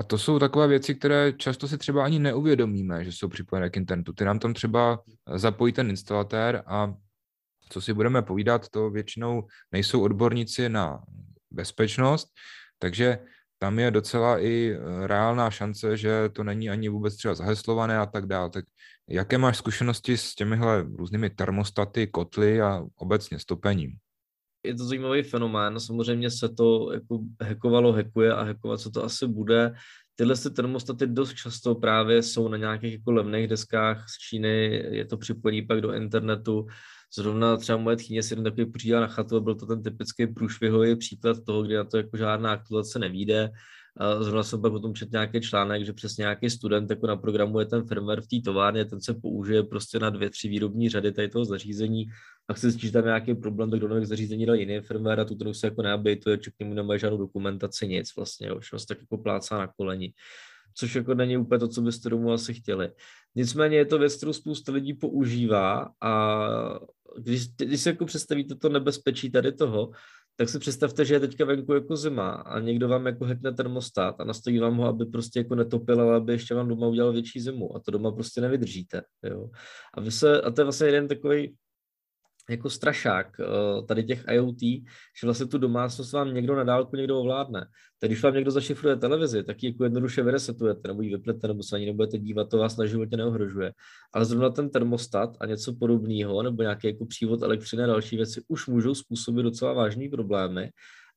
a 0.00 0.02
to 0.02 0.18
jsou 0.18 0.38
takové 0.38 0.68
věci, 0.68 0.94
které 0.94 1.32
často 1.32 1.68
si 1.68 1.78
třeba 1.78 2.04
ani 2.04 2.18
neuvědomíme, 2.18 3.04
že 3.04 3.12
jsou 3.12 3.28
připojené 3.28 3.70
k 3.70 3.76
internetu. 3.76 4.12
Ty 4.12 4.24
nám 4.24 4.38
tam 4.38 4.54
třeba 4.54 5.02
zapojí 5.34 5.72
ten 5.72 5.90
instalatér 5.90 6.62
a 6.66 6.94
co 7.70 7.80
si 7.80 7.94
budeme 7.94 8.22
povídat, 8.22 8.68
to 8.68 8.90
většinou 8.90 9.46
nejsou 9.72 10.02
odborníci 10.02 10.68
na 10.68 11.02
bezpečnost, 11.50 12.28
takže 12.78 13.18
tam 13.58 13.78
je 13.78 13.90
docela 13.90 14.38
i 14.38 14.72
eh, 14.72 15.06
reálná 15.06 15.50
šance, 15.50 15.96
že 15.96 16.28
to 16.32 16.44
není 16.44 16.70
ani 16.70 16.88
vůbec 16.88 17.16
třeba 17.16 17.34
zaheslované 17.34 17.98
a 17.98 18.06
tak 18.06 18.26
dále. 18.26 18.50
Tak 18.50 18.64
jaké 19.08 19.38
máš 19.38 19.56
zkušenosti 19.56 20.16
s 20.16 20.34
těmihle 20.34 20.86
různými 20.96 21.30
termostaty, 21.30 22.06
kotly 22.06 22.60
a 22.60 22.82
obecně 22.96 23.38
stopením? 23.38 23.96
Je 24.66 24.74
to 24.74 24.84
zajímavý 24.84 25.22
fenomén, 25.22 25.80
samozřejmě 25.80 26.30
se 26.30 26.48
to 26.48 26.92
jako 26.92 27.18
hackovalo, 27.42 27.92
hackuje 27.92 28.32
a 28.32 28.42
hackovat 28.42 28.80
se 28.80 28.90
to 28.90 29.04
asi 29.04 29.26
bude. 29.26 29.72
Tyhle 30.16 30.36
ty 30.36 30.50
termostaty 30.50 31.06
dost 31.06 31.34
často 31.34 31.74
právě 31.74 32.22
jsou 32.22 32.48
na 32.48 32.56
nějakých 32.56 32.92
jako 32.92 33.12
levných 33.12 33.48
deskách 33.48 34.04
z 34.08 34.18
Číny, 34.18 34.82
je 34.90 35.04
to 35.04 35.16
připojený 35.16 35.62
pak 35.62 35.80
do 35.80 35.92
internetu, 35.92 36.66
Zrovna 37.14 37.56
třeba 37.56 37.78
moje 37.78 37.96
tchýně 37.96 38.22
si 38.22 38.36
takový 38.36 38.66
přijížděla 38.66 39.00
na 39.00 39.06
chatu 39.06 39.36
a 39.36 39.40
byl 39.40 39.54
to 39.54 39.66
ten 39.66 39.82
typický 39.82 40.26
průšvihový 40.26 40.96
příklad 40.96 41.36
toho, 41.46 41.62
kdy 41.62 41.74
na 41.74 41.84
to 41.84 41.96
jako 41.96 42.16
žádná 42.16 42.52
aktualizace 42.52 42.98
nevíde. 42.98 43.50
Zrovna 44.20 44.42
jsem 44.42 44.62
pak 44.62 44.72
o 44.72 44.78
tom 44.78 44.94
četl 44.94 45.10
nějaký 45.12 45.40
článek, 45.40 45.84
že 45.84 45.92
přesně 45.92 46.22
nějaký 46.22 46.50
student 46.50 46.90
jako 46.90 47.06
naprogramuje 47.06 47.66
ten 47.66 47.86
firmware 47.86 48.20
v 48.20 48.26
té 48.26 48.36
továrně, 48.44 48.84
ten 48.84 49.00
se 49.00 49.14
použije 49.14 49.62
prostě 49.62 49.98
na 49.98 50.10
dvě, 50.10 50.30
tři 50.30 50.48
výrobní 50.48 50.88
řady 50.88 51.12
tady 51.12 51.28
toho 51.28 51.44
zařízení 51.44 52.06
a 52.48 52.52
chce 52.52 52.70
zjistit, 52.70 52.86
že 52.86 52.92
tam 52.92 53.04
nějaký 53.04 53.34
problém, 53.34 53.70
tak 53.70 53.80
do 53.80 53.88
nových 53.88 54.06
zařízení 54.06 54.46
dal 54.46 54.56
jiný 54.56 54.80
firmware 54.80 55.20
a 55.20 55.24
tu 55.24 55.54
se 55.54 55.66
jako 55.66 55.82
neupdateuje, 55.82 56.38
či 56.38 56.50
k 56.50 56.54
němu 56.60 56.74
nemají 56.74 57.00
žádnou 57.00 57.18
dokumentaci, 57.18 57.88
nic 57.88 58.16
vlastně, 58.16 58.50
všechno 58.58 58.78
se 58.78 58.86
tak 58.86 59.00
jako 59.00 59.18
plácá 59.18 59.58
na 59.58 59.66
koleni 59.66 60.12
což 60.74 60.94
jako 60.94 61.14
není 61.14 61.36
úplně 61.36 61.58
to, 61.58 61.68
co 61.68 61.82
byste 61.82 62.08
domů 62.08 62.32
asi 62.32 62.54
chtěli. 62.54 62.90
Nicméně 63.34 63.76
je 63.76 63.84
to 63.84 63.98
věc, 63.98 64.16
kterou 64.16 64.32
spousta 64.32 64.72
lidí 64.72 64.94
používá 64.94 65.90
a 66.00 66.48
když, 67.18 67.48
když 67.56 67.80
si 67.80 67.88
jako 67.88 68.06
představíte 68.06 68.54
to 68.54 68.68
nebezpečí 68.68 69.30
tady 69.30 69.52
toho, 69.52 69.90
tak 70.36 70.48
si 70.48 70.58
představte, 70.58 71.04
že 71.04 71.14
je 71.14 71.20
teďka 71.20 71.44
venku 71.44 71.72
jako 71.74 71.96
zima 71.96 72.30
a 72.30 72.60
někdo 72.60 72.88
vám 72.88 73.06
jako 73.06 73.24
hackne 73.24 73.52
termostat 73.52 74.20
a 74.20 74.24
nastaví 74.24 74.58
vám 74.58 74.76
ho, 74.76 74.86
aby 74.86 75.06
prostě 75.06 75.40
jako 75.40 75.54
netopil, 75.54 76.00
ale 76.00 76.16
aby 76.16 76.32
ještě 76.32 76.54
vám 76.54 76.68
doma 76.68 76.86
udělal 76.86 77.12
větší 77.12 77.40
zimu 77.40 77.76
a 77.76 77.80
to 77.80 77.90
doma 77.90 78.12
prostě 78.12 78.40
nevydržíte. 78.40 79.02
Jo. 79.22 79.48
A, 79.94 80.00
vy 80.00 80.10
se, 80.10 80.40
a 80.40 80.50
to 80.50 80.60
je 80.60 80.64
vlastně 80.64 80.86
jeden 80.86 81.08
takový 81.08 81.56
jako 82.50 82.70
strašák 82.70 83.40
eh, 83.40 83.86
tady 83.86 84.04
těch 84.04 84.24
IoT, 84.28 84.60
že 84.60 85.24
vlastně 85.24 85.46
tu 85.46 85.58
domácnost 85.58 86.12
vám 86.12 86.34
někdo 86.34 86.56
na 86.56 86.64
dálku 86.64 86.96
někdo 86.96 87.20
ovládne. 87.20 87.66
Tak 88.00 88.10
když 88.10 88.22
vám 88.22 88.34
někdo 88.34 88.50
zašifruje 88.50 88.96
televizi, 88.96 89.44
tak 89.44 89.62
ji 89.62 89.70
jako 89.70 89.84
jednoduše 89.84 90.22
vyresetujete, 90.22 90.88
nebo 90.88 91.02
ji 91.02 91.10
vyplete, 91.16 91.48
nebo 91.48 91.62
se 91.62 91.76
ani 91.76 91.86
nebudete 91.86 92.18
dívat, 92.18 92.48
to 92.48 92.58
vás 92.58 92.76
na 92.76 92.86
životě 92.86 93.16
neohrožuje. 93.16 93.72
Ale 94.12 94.24
zrovna 94.24 94.50
ten 94.50 94.70
termostat 94.70 95.36
a 95.40 95.46
něco 95.46 95.74
podobného, 95.74 96.42
nebo 96.42 96.62
nějaký 96.62 96.86
jako 96.86 97.06
přívod 97.06 97.42
elektřiny 97.42 97.82
a 97.82 97.86
další 97.86 98.16
věci 98.16 98.42
už 98.48 98.66
můžou 98.66 98.94
způsobit 98.94 99.44
docela 99.44 99.72
vážné 99.72 100.08
problémy. 100.08 100.70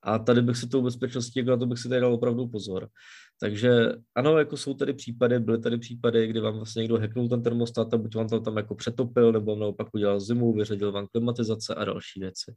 A 0.03 0.19
tady 0.19 0.41
bych 0.41 0.57
si 0.57 0.67
tou 0.67 0.81
bezpečností, 0.81 1.39
jako 1.39 1.51
na 1.51 1.57
to 1.57 1.65
bych 1.65 1.79
si 1.79 1.89
tady 1.89 2.01
dal 2.01 2.13
opravdu 2.13 2.47
pozor. 2.47 2.87
Takže 3.39 3.91
ano, 4.15 4.37
jako 4.37 4.57
jsou 4.57 4.73
tady 4.73 4.93
případy, 4.93 5.39
byly 5.39 5.59
tady 5.59 5.77
případy, 5.77 6.27
kdy 6.27 6.39
vám 6.39 6.55
vlastně 6.55 6.79
někdo 6.79 6.99
hacknul 6.99 7.29
ten 7.29 7.43
termostat 7.43 7.93
a 7.93 7.97
buď 7.97 8.15
vám 8.15 8.27
to 8.27 8.39
tam 8.39 8.57
jako 8.57 8.75
přetopil, 8.75 9.31
nebo 9.31 9.51
vám 9.51 9.59
naopak 9.59 9.87
udělal 9.93 10.19
zimu, 10.19 10.53
vyřadil 10.53 10.91
vám 10.91 11.07
klimatizace 11.07 11.75
a 11.75 11.85
další 11.85 12.19
věci. 12.19 12.53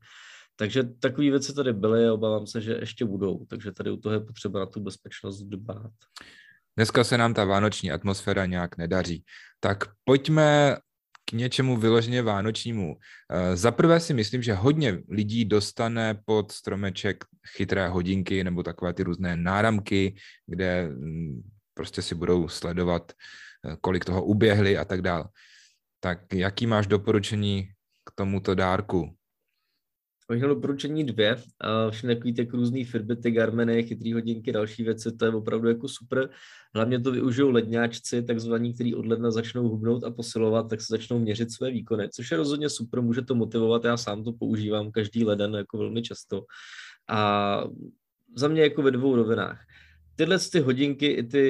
Takže 0.56 0.82
takové 1.00 1.30
věci 1.30 1.54
tady 1.54 1.72
byly 1.72 2.08
a 2.08 2.12
obávám 2.14 2.46
se, 2.46 2.60
že 2.60 2.76
ještě 2.80 3.04
budou. 3.04 3.44
Takže 3.44 3.72
tady 3.72 3.90
u 3.90 3.96
toho 3.96 4.12
je 4.14 4.20
potřeba 4.20 4.60
na 4.60 4.66
tu 4.66 4.80
bezpečnost 4.80 5.42
dbát. 5.42 5.92
Dneska 6.76 7.04
se 7.04 7.18
nám 7.18 7.34
ta 7.34 7.44
vánoční 7.44 7.90
atmosféra 7.90 8.46
nějak 8.46 8.76
nedaří. 8.76 9.24
Tak 9.60 9.84
pojďme 10.04 10.76
k 11.30 11.32
něčemu 11.32 11.76
vyloženě 11.76 12.22
vánočnímu. 12.22 12.96
Eh, 13.30 13.56
za 13.56 13.70
prvé 13.70 14.00
si 14.00 14.14
myslím, 14.14 14.42
že 14.42 14.54
hodně 14.54 14.98
lidí 15.08 15.44
dostane 15.44 16.14
pod 16.24 16.52
stromeček 16.52 17.24
chytré 17.56 17.88
hodinky 17.88 18.44
nebo 18.44 18.62
takové 18.62 18.94
ty 18.94 19.02
různé 19.02 19.36
náramky, 19.36 20.14
kde 20.46 20.88
mm, 20.88 21.42
prostě 21.74 22.02
si 22.02 22.14
budou 22.14 22.48
sledovat, 22.48 23.12
eh, 23.12 23.76
kolik 23.80 24.04
toho 24.04 24.24
uběhli 24.24 24.78
a 24.78 24.84
tak 24.84 25.02
dále. 25.02 25.24
Tak 26.00 26.18
jaký 26.32 26.66
máš 26.66 26.86
doporučení 26.86 27.68
k 28.04 28.10
tomuto 28.14 28.54
dárku? 28.54 29.15
Měl 30.34 30.48
doporučení 30.48 31.04
dvě. 31.04 31.36
Všechny 31.90 32.14
takový 32.14 32.34
ty 32.34 32.48
různý 32.52 32.84
Fitbity, 32.84 33.30
Garminy, 33.30 33.82
chytrý 33.82 34.12
hodinky, 34.12 34.52
další 34.52 34.82
věci, 34.84 35.12
to 35.12 35.24
je 35.24 35.30
opravdu 35.30 35.68
jako 35.68 35.88
super. 35.88 36.30
Hlavně 36.74 37.00
to 37.00 37.12
využijou 37.12 37.50
ledňáčci, 37.50 38.22
takzvaní, 38.22 38.74
kteří 38.74 38.94
od 38.94 39.06
ledna 39.06 39.30
začnou 39.30 39.68
hubnout 39.68 40.04
a 40.04 40.10
posilovat, 40.10 40.70
tak 40.70 40.80
se 40.80 40.86
začnou 40.90 41.18
měřit 41.18 41.52
své 41.52 41.70
výkony, 41.70 42.08
což 42.08 42.30
je 42.30 42.36
rozhodně 42.36 42.68
super, 42.68 43.02
může 43.02 43.22
to 43.22 43.34
motivovat, 43.34 43.84
já 43.84 43.96
sám 43.96 44.24
to 44.24 44.32
používám 44.32 44.90
každý 44.90 45.24
leden 45.24 45.54
jako 45.54 45.78
velmi 45.78 46.02
často. 46.02 46.44
A 47.08 47.64
za 48.36 48.48
mě 48.48 48.62
jako 48.62 48.82
ve 48.82 48.90
dvou 48.90 49.16
rovinách. 49.16 49.60
Tyhle 50.16 50.38
ty 50.52 50.60
hodinky, 50.60 51.06
i 51.06 51.22
ty, 51.22 51.46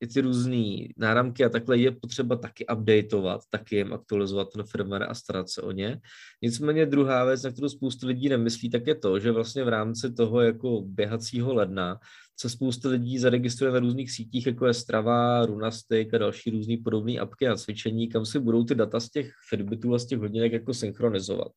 i 0.00 0.06
ty 0.06 0.20
různé 0.20 0.88
náramky 0.96 1.44
a 1.44 1.48
takhle 1.48 1.78
je 1.78 1.90
potřeba 1.90 2.36
taky 2.36 2.66
updateovat, 2.66 3.40
taky 3.50 3.76
jim 3.76 3.92
aktualizovat 3.92 4.48
ten 4.52 4.64
firmware 4.64 5.06
a 5.08 5.14
starat 5.14 5.50
se 5.50 5.62
o 5.62 5.72
ně. 5.72 6.00
Nicméně 6.42 6.86
druhá 6.86 7.24
věc, 7.24 7.42
na 7.42 7.50
kterou 7.50 7.68
spoustu 7.68 8.06
lidí 8.06 8.28
nemyslí, 8.28 8.70
tak 8.70 8.86
je 8.86 8.94
to, 8.94 9.18
že 9.18 9.32
vlastně 9.32 9.64
v 9.64 9.68
rámci 9.68 10.12
toho 10.12 10.40
jako 10.40 10.82
běhacího 10.86 11.54
ledna 11.54 11.98
se 12.40 12.50
spousta 12.50 12.88
lidí 12.88 13.18
zaregistruje 13.18 13.72
na 13.72 13.78
různých 13.78 14.10
sítích, 14.10 14.46
jako 14.46 14.66
je 14.66 14.74
Strava, 14.74 15.46
Runastic 15.46 16.08
a 16.12 16.18
další 16.18 16.50
různé 16.50 16.76
podobné 16.84 17.18
apky 17.18 17.48
a 17.48 17.56
cvičení, 17.56 18.08
kam 18.08 18.26
si 18.26 18.38
budou 18.38 18.64
ty 18.64 18.74
data 18.74 19.00
z 19.00 19.10
těch 19.10 19.32
Fitbitů 19.48 19.94
a 19.94 19.98
z 19.98 20.06
těch 20.06 20.18
hodinek 20.18 20.52
jako 20.52 20.74
synchronizovat. 20.74 21.52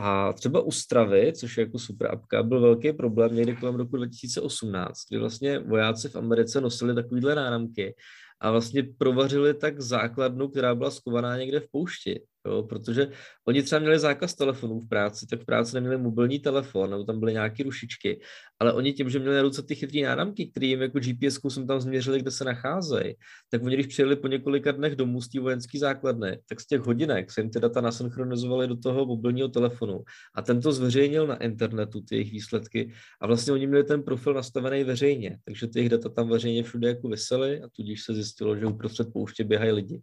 A 0.00 0.32
třeba 0.32 0.60
u 0.60 0.70
Stravy, 0.70 1.32
což 1.32 1.56
je 1.56 1.64
jako 1.64 1.78
super 1.78 2.10
apka, 2.12 2.42
byl 2.42 2.60
velký 2.60 2.92
problém 2.92 3.34
někdy 3.34 3.56
kolem 3.56 3.74
roku 3.74 3.96
2018, 3.96 4.98
kdy 5.10 5.18
vlastně 5.18 5.58
vojáci 5.58 6.08
v 6.08 6.16
Americe 6.16 6.60
nosili 6.60 6.94
takovýhle 6.94 7.34
náramky 7.34 7.94
a 8.40 8.50
vlastně 8.50 8.82
provařili 8.98 9.54
tak 9.54 9.80
základnu, 9.80 10.48
která 10.48 10.74
byla 10.74 10.90
skovaná 10.90 11.36
někde 11.36 11.60
v 11.60 11.70
poušti 11.70 12.20
jo, 12.46 12.62
protože 12.62 13.08
oni 13.48 13.62
třeba 13.62 13.78
měli 13.78 13.98
zákaz 13.98 14.34
telefonů 14.34 14.80
v 14.80 14.88
práci, 14.88 15.26
tak 15.26 15.40
v 15.40 15.44
práci 15.44 15.74
neměli 15.74 15.98
mobilní 15.98 16.38
telefon, 16.38 16.90
nebo 16.90 17.04
tam 17.04 17.20
byly 17.20 17.32
nějaké 17.32 17.62
rušičky, 17.62 18.20
ale 18.58 18.72
oni 18.72 18.92
tím, 18.92 19.10
že 19.10 19.18
měli 19.18 19.36
na 19.36 19.42
ruce 19.42 19.62
ty 19.62 19.74
chytré 19.74 20.02
náramky, 20.02 20.46
které 20.46 20.66
jim 20.66 20.82
jako 20.82 20.98
GPS 20.98 21.38
jsem 21.48 21.66
tam 21.66 21.80
změřili, 21.80 22.20
kde 22.20 22.30
se 22.30 22.44
nacházejí, 22.44 23.14
tak 23.50 23.62
oni, 23.62 23.74
když 23.74 23.86
přijeli 23.86 24.16
po 24.16 24.28
několika 24.28 24.72
dnech 24.72 24.96
domů 24.96 25.20
z 25.20 25.28
té 25.28 25.40
vojenské 25.40 25.78
základny, 25.78 26.38
tak 26.48 26.60
z 26.60 26.66
těch 26.66 26.80
hodinek 26.80 27.30
se 27.30 27.40
jim 27.40 27.50
ty 27.50 27.60
data 27.60 27.80
nasynchronizovaly 27.80 28.68
do 28.68 28.76
toho 28.76 29.06
mobilního 29.06 29.48
telefonu 29.48 30.02
a 30.34 30.42
ten 30.42 30.60
to 30.60 30.72
zveřejnil 30.72 31.26
na 31.26 31.36
internetu, 31.36 32.00
ty 32.00 32.14
jejich 32.14 32.32
výsledky 32.32 32.92
a 33.20 33.26
vlastně 33.26 33.52
oni 33.52 33.66
měli 33.66 33.84
ten 33.84 34.02
profil 34.02 34.34
nastavený 34.34 34.84
veřejně, 34.84 35.38
takže 35.44 35.66
ty 35.66 35.78
jejich 35.78 35.90
data 35.90 36.08
tam 36.08 36.28
veřejně 36.28 36.62
všude 36.62 36.88
jako 36.88 37.08
vysely 37.08 37.62
a 37.62 37.68
tudíž 37.76 38.04
se 38.04 38.14
zjistilo, 38.14 38.56
že 38.56 38.66
uprostřed 38.66 39.12
pouště 39.12 39.44
běhají 39.44 39.72
lidi. 39.72 40.02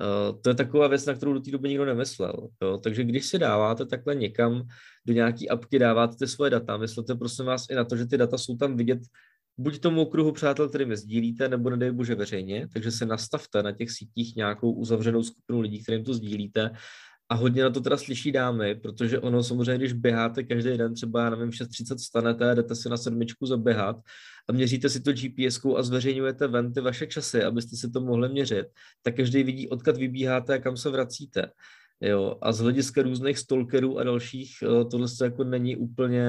Uh, 0.00 0.40
to 0.40 0.50
je 0.50 0.54
taková 0.54 0.88
věc, 0.88 1.06
na 1.06 1.14
kterou 1.14 1.32
do 1.32 1.40
té 1.40 1.50
doby 1.50 1.67
nikdo 1.68 1.84
nemyslel. 1.84 2.48
Jo? 2.62 2.78
Takže 2.78 3.04
když 3.04 3.26
si 3.26 3.38
dáváte 3.38 3.86
takhle 3.86 4.14
někam 4.14 4.68
do 5.06 5.12
nějaký 5.12 5.48
apky, 5.48 5.78
dáváte 5.78 6.16
ty 6.16 6.26
svoje 6.26 6.50
data, 6.50 6.76
myslete 6.76 7.14
prosím 7.14 7.44
vás 7.44 7.66
i 7.70 7.74
na 7.74 7.84
to, 7.84 7.96
že 7.96 8.06
ty 8.06 8.16
data 8.16 8.38
jsou 8.38 8.56
tam 8.56 8.76
vidět 8.76 8.98
buď 9.58 9.80
tomu 9.80 10.02
okruhu 10.02 10.32
přátel, 10.32 10.68
kterými 10.68 10.96
sdílíte, 10.96 11.48
nebo 11.48 11.70
nedej 11.70 11.92
bože 11.92 12.14
veřejně, 12.14 12.68
takže 12.72 12.90
se 12.90 13.06
nastavte 13.06 13.62
na 13.62 13.72
těch 13.72 13.90
sítích 13.90 14.36
nějakou 14.36 14.72
uzavřenou 14.72 15.22
skupinu 15.22 15.60
lidí, 15.60 15.82
kterým 15.82 16.04
to 16.04 16.14
sdílíte 16.14 16.70
a 17.28 17.34
hodně 17.34 17.62
na 17.62 17.70
to 17.70 17.80
teda 17.80 17.96
slyší 17.96 18.32
dámy, 18.32 18.74
protože 18.74 19.18
ono 19.18 19.42
samozřejmě, 19.42 19.78
když 19.78 19.92
běháte 19.92 20.42
každý 20.42 20.78
den, 20.78 20.94
třeba, 20.94 21.30
nevím, 21.30 21.50
6.30 21.50 21.96
stanete, 21.96 22.54
jdete 22.54 22.74
si 22.74 22.88
na 22.88 22.96
sedmičku 22.96 23.46
zaběhat 23.46 23.96
a 24.48 24.52
měříte 24.52 24.88
si 24.88 25.00
to 25.00 25.12
gps 25.12 25.60
a 25.76 25.82
zveřejňujete 25.82 26.46
ven 26.46 26.72
ty 26.72 26.80
vaše 26.80 27.06
časy, 27.06 27.42
abyste 27.42 27.76
si 27.76 27.90
to 27.90 28.00
mohli 28.00 28.28
měřit, 28.28 28.66
tak 29.02 29.16
každý 29.16 29.42
vidí, 29.42 29.68
odkud 29.68 29.96
vybíháte 29.96 30.54
a 30.54 30.58
kam 30.58 30.76
se 30.76 30.90
vracíte. 30.90 31.50
Jo, 32.00 32.36
a 32.42 32.52
z 32.52 32.60
hlediska 32.60 33.02
různých 33.02 33.38
stalkerů 33.38 33.98
a 33.98 34.04
dalších 34.04 34.50
eh, 34.62 34.84
tohle 34.84 35.06
to 35.18 35.24
jako 35.24 35.44
není 35.44 35.76
úplně, 35.76 36.26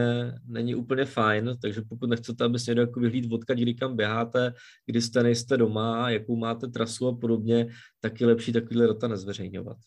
není 0.47 0.75
úplně 0.75 1.05
fajn, 1.05 1.57
takže 1.61 1.81
pokud 1.89 2.09
nechcete, 2.09 2.43
aby 2.43 2.59
se 2.59 2.71
někdo 2.71 2.81
jako 2.81 2.99
vyhlíd 2.99 3.31
odkud, 3.31 3.57
kdy 3.57 3.73
kam 3.73 3.95
běháte, 3.95 4.53
kdy 4.85 5.01
jste, 5.01 5.23
nejste 5.23 5.57
doma, 5.57 6.09
jakou 6.09 6.35
máte 6.35 6.67
trasu 6.67 7.07
a 7.07 7.15
podobně, 7.15 7.67
tak 7.99 8.21
je 8.21 8.27
lepší 8.27 8.53
takovýhle 8.53 8.87
data 8.87 9.07
nezveřejňovat. 9.07 9.77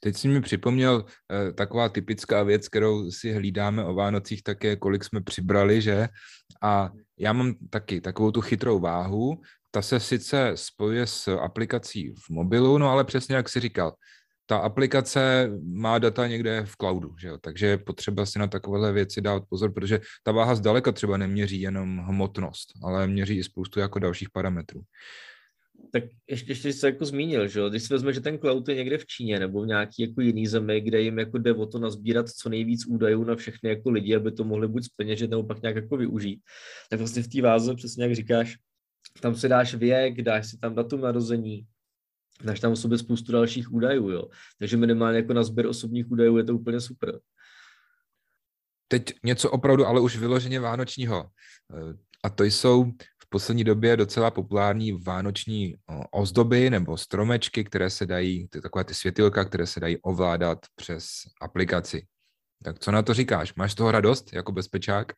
Teď 0.00 0.16
si 0.16 0.28
mi 0.28 0.40
připomněl 0.40 1.04
eh, 1.04 1.52
taková 1.52 1.88
typická 1.88 2.42
věc, 2.42 2.68
kterou 2.68 3.10
si 3.10 3.32
hlídáme 3.32 3.84
o 3.84 3.94
Vánocích, 3.94 4.42
tak 4.42 4.64
je, 4.64 4.76
kolik 4.76 5.04
jsme 5.04 5.20
přibrali, 5.20 5.82
že? 5.82 6.08
A 6.62 6.90
já 7.18 7.32
mám 7.32 7.54
taky 7.70 8.00
takovou 8.00 8.30
tu 8.30 8.40
chytrou 8.40 8.80
váhu, 8.80 9.40
ta 9.70 9.82
se 9.82 10.00
sice 10.00 10.52
spojuje 10.54 11.06
s 11.06 11.28
aplikací 11.28 12.10
v 12.10 12.30
mobilu, 12.30 12.78
no 12.78 12.90
ale 12.90 13.04
přesně 13.04 13.36
jak 13.36 13.48
si 13.48 13.60
říkal, 13.60 13.92
ta 14.46 14.58
aplikace 14.58 15.50
má 15.62 15.98
data 15.98 16.26
někde 16.26 16.64
v 16.64 16.76
cloudu, 16.76 17.14
že 17.18 17.28
jo? 17.28 17.38
takže 17.40 17.66
je 17.66 17.78
potřeba 17.78 18.26
si 18.26 18.38
na 18.38 18.46
takovéhle 18.46 18.92
věci 18.92 19.20
dát 19.20 19.42
pozor, 19.48 19.72
protože 19.72 20.00
ta 20.22 20.32
váha 20.32 20.54
zdaleka 20.54 20.92
třeba 20.92 21.16
neměří 21.16 21.60
jenom 21.60 21.98
hmotnost, 21.98 22.72
ale 22.82 23.06
měří 23.06 23.38
i 23.38 23.44
spoustu 23.44 23.80
jako 23.80 23.98
dalších 23.98 24.30
parametrů. 24.30 24.80
Tak 25.92 26.04
ještě, 26.30 26.50
ještě 26.50 26.72
se 26.72 26.86
jako 26.86 27.04
zmínil, 27.04 27.48
že 27.48 27.60
když 27.70 27.82
si 27.82 27.94
vezme, 27.94 28.12
že 28.12 28.20
ten 28.20 28.38
cloud 28.38 28.68
je 28.68 28.74
někde 28.74 28.98
v 28.98 29.06
Číně 29.06 29.38
nebo 29.38 29.62
v 29.62 29.66
nějaký 29.66 30.02
jako 30.02 30.20
jiný 30.20 30.46
zemi, 30.46 30.80
kde 30.80 31.00
jim 31.00 31.18
jako 31.18 31.38
jde 31.38 31.54
o 31.54 31.66
to 31.66 31.78
nazbírat 31.78 32.28
co 32.28 32.48
nejvíc 32.48 32.86
údajů 32.86 33.24
na 33.24 33.36
všechny 33.36 33.70
jako 33.70 33.90
lidi, 33.90 34.16
aby 34.16 34.32
to 34.32 34.44
mohli 34.44 34.68
buď 34.68 34.84
speněžit 34.84 35.30
nebo 35.30 35.42
pak 35.42 35.62
nějak 35.62 35.76
jako 35.76 35.96
využít, 35.96 36.40
tak 36.90 36.98
vlastně 36.98 37.22
v 37.22 37.28
té 37.28 37.42
váze, 37.42 37.74
přesně 37.74 38.04
jak 38.04 38.14
říkáš, 38.14 38.56
tam 39.20 39.34
si 39.34 39.48
dáš 39.48 39.74
věk, 39.74 40.22
dáš 40.22 40.50
si 40.50 40.58
tam 40.58 40.74
datum 40.74 41.00
narození, 41.00 41.66
dáš 42.42 42.60
tam 42.60 42.72
o 42.72 42.76
sobě 42.76 42.98
spoustu 42.98 43.32
dalších 43.32 43.72
údajů, 43.72 44.10
jo. 44.10 44.28
Takže 44.58 44.76
minimálně 44.76 45.18
jako 45.18 45.32
na 45.32 45.44
sběr 45.44 45.66
osobních 45.66 46.10
údajů 46.10 46.36
je 46.36 46.44
to 46.44 46.54
úplně 46.54 46.80
super. 46.80 47.20
Teď 48.88 49.12
něco 49.24 49.50
opravdu, 49.50 49.86
ale 49.86 50.00
už 50.00 50.16
vyloženě 50.16 50.60
vánočního. 50.60 51.30
A 52.24 52.30
to 52.30 52.44
jsou 52.44 52.92
poslední 53.30 53.64
době 53.64 53.96
docela 53.96 54.30
populární 54.30 54.92
vánoční 54.92 55.76
ozdoby 56.10 56.70
nebo 56.70 56.96
stromečky, 56.96 57.64
které 57.64 57.90
se 57.90 58.06
dají, 58.06 58.48
ty 58.48 58.60
takové 58.60 58.84
ty 58.84 58.94
světilka, 58.94 59.44
které 59.44 59.66
se 59.66 59.80
dají 59.80 59.98
ovládat 59.98 60.58
přes 60.74 61.06
aplikaci. 61.40 62.06
Tak 62.64 62.78
co 62.78 62.90
na 62.90 63.02
to 63.02 63.14
říkáš? 63.14 63.54
Máš 63.54 63.74
toho 63.74 63.90
radost 63.90 64.32
jako 64.32 64.52
bezpečák? 64.52 65.12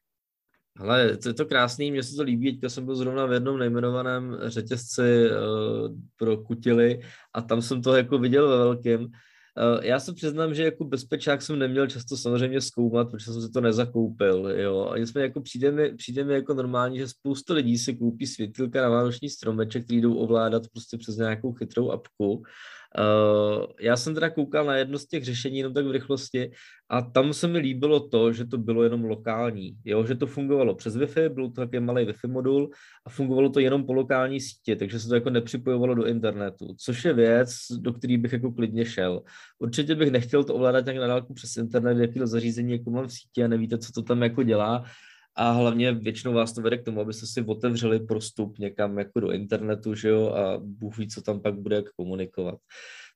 Ale 0.79 1.17
to 1.17 1.29
je 1.29 1.35
to 1.35 1.47
krásný, 1.47 1.91
mně 1.91 2.03
se 2.03 2.17
to 2.17 2.23
líbí, 2.23 2.53
teďka 2.53 2.69
jsem 2.69 2.85
byl 2.85 2.97
zrovna 2.97 3.27
v 3.27 3.33
jednom 3.33 3.59
nejmenovaném 3.59 4.39
řetězci 4.43 5.31
uh, 5.31 5.37
pro 6.17 6.37
kutily 6.37 7.01
a 7.35 7.43
tam 7.43 7.63
jsem 7.63 7.83
to 7.83 7.97
jako 7.97 8.19
viděl 8.19 8.49
ve 8.49 8.57
velkém. 8.57 9.09
Uh, 9.57 9.85
já 9.85 10.01
se 10.01 10.13
přiznám, 10.13 10.55
že 10.55 10.65
jako 10.65 10.85
bezpečák 10.85 11.43
jsem 11.43 11.59
neměl 11.59 11.87
často 11.87 12.17
samozřejmě 12.17 12.61
zkoumat, 12.61 13.11
protože 13.11 13.25
jsem 13.33 13.43
si 13.43 13.51
to 13.51 13.61
nezakoupil, 13.61 14.51
jo. 14.51 14.91
A 14.93 14.97
jsme 14.97 15.23
jako 15.23 15.41
přijde 15.41 15.71
mi, 15.71 15.95
přijde 15.97 16.25
mi 16.25 16.35
jako 16.35 16.55
normální, 16.55 16.99
že 16.99 17.09
spousta 17.09 17.55
lidí 17.55 17.79
si 17.79 17.95
koupí 17.95 18.27
světilka 18.27 18.83
na 18.83 18.89
vánoční 18.89 19.29
stromeček, 19.29 19.85
který 19.85 20.01
jdou 20.01 20.15
ovládat 20.15 20.63
prostě 20.73 20.99
přes 20.99 21.17
nějakou 21.17 21.53
chytrou 21.53 21.91
apku 21.91 22.43
Uh, 22.99 23.67
já 23.81 23.97
jsem 23.97 24.15
teda 24.15 24.31
koukal 24.31 24.65
na 24.65 24.77
jedno 24.77 24.99
z 24.99 25.07
těch 25.07 25.25
řešení 25.25 25.59
jenom 25.59 25.75
tak 25.75 25.87
v 25.87 25.91
rychlosti 25.91 26.51
a 26.91 27.03
tam 27.03 27.33
se 27.33 27.49
mi 27.49 27.59
líbilo 27.59 28.09
to, 28.09 28.33
že 28.33 28.45
to 28.45 28.59
bylo 28.59 28.83
jenom 28.83 29.05
lokální, 29.05 29.77
jo? 29.85 30.05
že 30.05 30.15
to 30.15 30.27
fungovalo 30.27 30.75
přes 30.75 30.97
Wi-Fi, 30.97 31.29
byl 31.29 31.49
to 31.51 31.61
takový 31.61 31.81
malý 31.81 32.05
Wi-Fi 32.05 32.31
modul 32.31 32.71
a 33.07 33.11
fungovalo 33.11 33.49
to 33.49 33.61
jenom 33.61 33.87
po 33.87 33.93
lokální 33.93 34.41
sítě, 34.41 34.77
takže 34.77 35.01
se 35.01 35.09
to 35.09 35.15
jako 35.15 35.31
nepřipojovalo 35.31 35.95
do 35.95 36.07
internetu, 36.07 36.75
což 36.79 37.05
je 37.05 37.13
věc, 37.13 37.51
do 37.81 37.93
který 37.93 38.19
bych 38.19 38.33
jako 38.33 38.53
klidně 38.53 38.85
šel. 38.85 39.23
Určitě 39.59 39.95
bych 39.95 40.11
nechtěl 40.11 40.45
to 40.45 40.55
ovládat 40.55 40.85
nějak 40.85 41.01
na 41.01 41.07
dálku 41.07 41.35
přes 41.35 41.57
internet, 41.57 41.99
jakýhle 41.99 42.27
zařízení 42.27 42.73
jako 42.73 42.91
mám 42.91 43.07
v 43.07 43.13
síti 43.13 43.45
a 43.45 43.49
nevíte, 43.49 43.79
co 43.79 43.93
to 43.93 44.03
tam 44.03 44.23
jako 44.23 44.43
dělá, 44.43 44.85
a 45.37 45.51
hlavně 45.51 45.93
většinou 45.93 46.33
vás 46.33 46.53
to 46.53 46.63
vede 46.63 46.79
k 46.79 46.85
tomu, 46.85 47.01
abyste 47.01 47.27
si 47.27 47.43
otevřeli 47.43 48.01
prostup 48.01 48.59
někam 48.59 48.99
jako 48.99 49.21
do 49.21 49.31
internetu, 49.31 49.95
že 49.95 50.09
jo, 50.09 50.29
a 50.29 50.59
Bůh 50.59 50.99
ví, 50.99 51.09
co 51.09 51.23
tam 51.23 51.41
pak 51.41 51.55
bude 51.55 51.77
jak 51.77 51.93
komunikovat. 51.97 52.59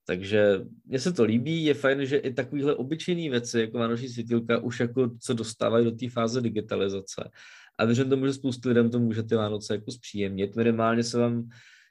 Takže 0.07 0.61
mně 0.85 0.98
se 0.98 1.12
to 1.12 1.24
líbí, 1.24 1.64
je 1.64 1.74
fajn, 1.74 2.07
že 2.07 2.16
i 2.16 2.35
takovéhle 2.35 2.74
obyčejné 2.74 3.31
věci, 3.31 3.61
jako 3.61 3.79
vánoční 3.79 4.09
světilka, 4.09 4.59
už 4.59 4.81
jako 4.81 5.11
se 5.20 5.35
dostávají 5.35 5.85
do 5.85 5.90
té 5.90 6.09
fáze 6.11 6.40
digitalizace. 6.40 7.31
A 7.79 7.85
věřím 7.85 8.11
tomu, 8.11 8.26
že 8.26 8.33
spoustu 8.33 8.68
lidem 8.68 8.90
to 8.90 8.98
může 8.98 9.22
ty 9.22 9.35
Vánoce 9.35 9.74
jako 9.74 9.92
zpříjemnit. 9.92 10.57
Minimálně 10.57 11.02
se 11.02 11.18
vám, 11.18 11.48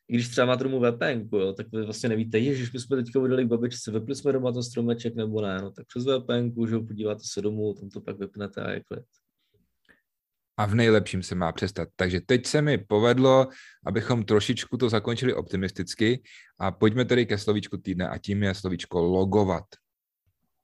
i 0.08 0.14
když 0.14 0.30
třeba 0.30 0.48
máte 0.48 0.64
domů 0.64 0.80
VPN, 0.80 1.30
tak 1.58 1.68
vy 1.72 1.82
vlastně 1.84 2.10
nevíte, 2.10 2.42
že 2.42 2.66
my 2.74 2.80
jsme 2.80 2.98
teďka 2.98 3.20
vydali 3.20 3.46
k 3.46 3.48
babičce, 3.48 3.92
vypli 3.92 4.16
jsme 4.16 4.32
doma 4.32 4.52
ten 4.52 4.64
stromeček 4.64 5.16
nebo 5.16 5.42
ne, 5.42 5.60
no 5.62 5.72
tak 5.72 5.86
přes 5.88 6.06
VPN, 6.06 6.68
že 6.68 6.76
ho 6.76 6.84
podíváte 6.84 7.22
se 7.24 7.42
domů, 7.42 7.74
tam 7.74 7.90
to 7.90 8.02
pak 8.02 8.20
vypnete 8.20 8.62
a 8.62 8.72
je 8.72 8.82
klid 8.84 9.04
a 10.58 10.66
v 10.66 10.76
nejlepším 10.76 11.24
se 11.24 11.36
má 11.36 11.52
přestat. 11.52 11.90
Takže 11.96 12.22
teď 12.22 12.46
se 12.46 12.62
mi 12.62 12.78
povedlo, 12.78 13.48
abychom 13.86 14.24
trošičku 14.24 14.78
to 14.78 14.90
zakončili 14.90 15.34
optimisticky 15.34 16.24
a 16.60 16.72
pojďme 16.72 17.06
tedy 17.06 17.26
ke 17.26 17.38
slovíčku 17.38 17.78
týdne 17.78 18.10
a 18.10 18.18
tím 18.18 18.44
je 18.44 18.56
slovíčko 18.56 19.02
logovat. 19.02 19.64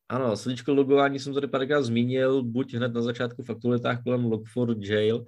Ano, 0.09 0.37
slovíčko 0.37 0.73
logování 0.73 1.19
jsem 1.19 1.33
tady 1.33 1.47
párkrát 1.47 1.81
zmínil, 1.81 2.43
buď 2.43 2.73
hned 2.73 2.93
na 2.93 3.01
začátku 3.01 3.43
v 3.43 3.49
aktualitách 3.49 4.03
kolem 4.03 4.23
Log4j, 4.23 5.15
uh, 5.15 5.25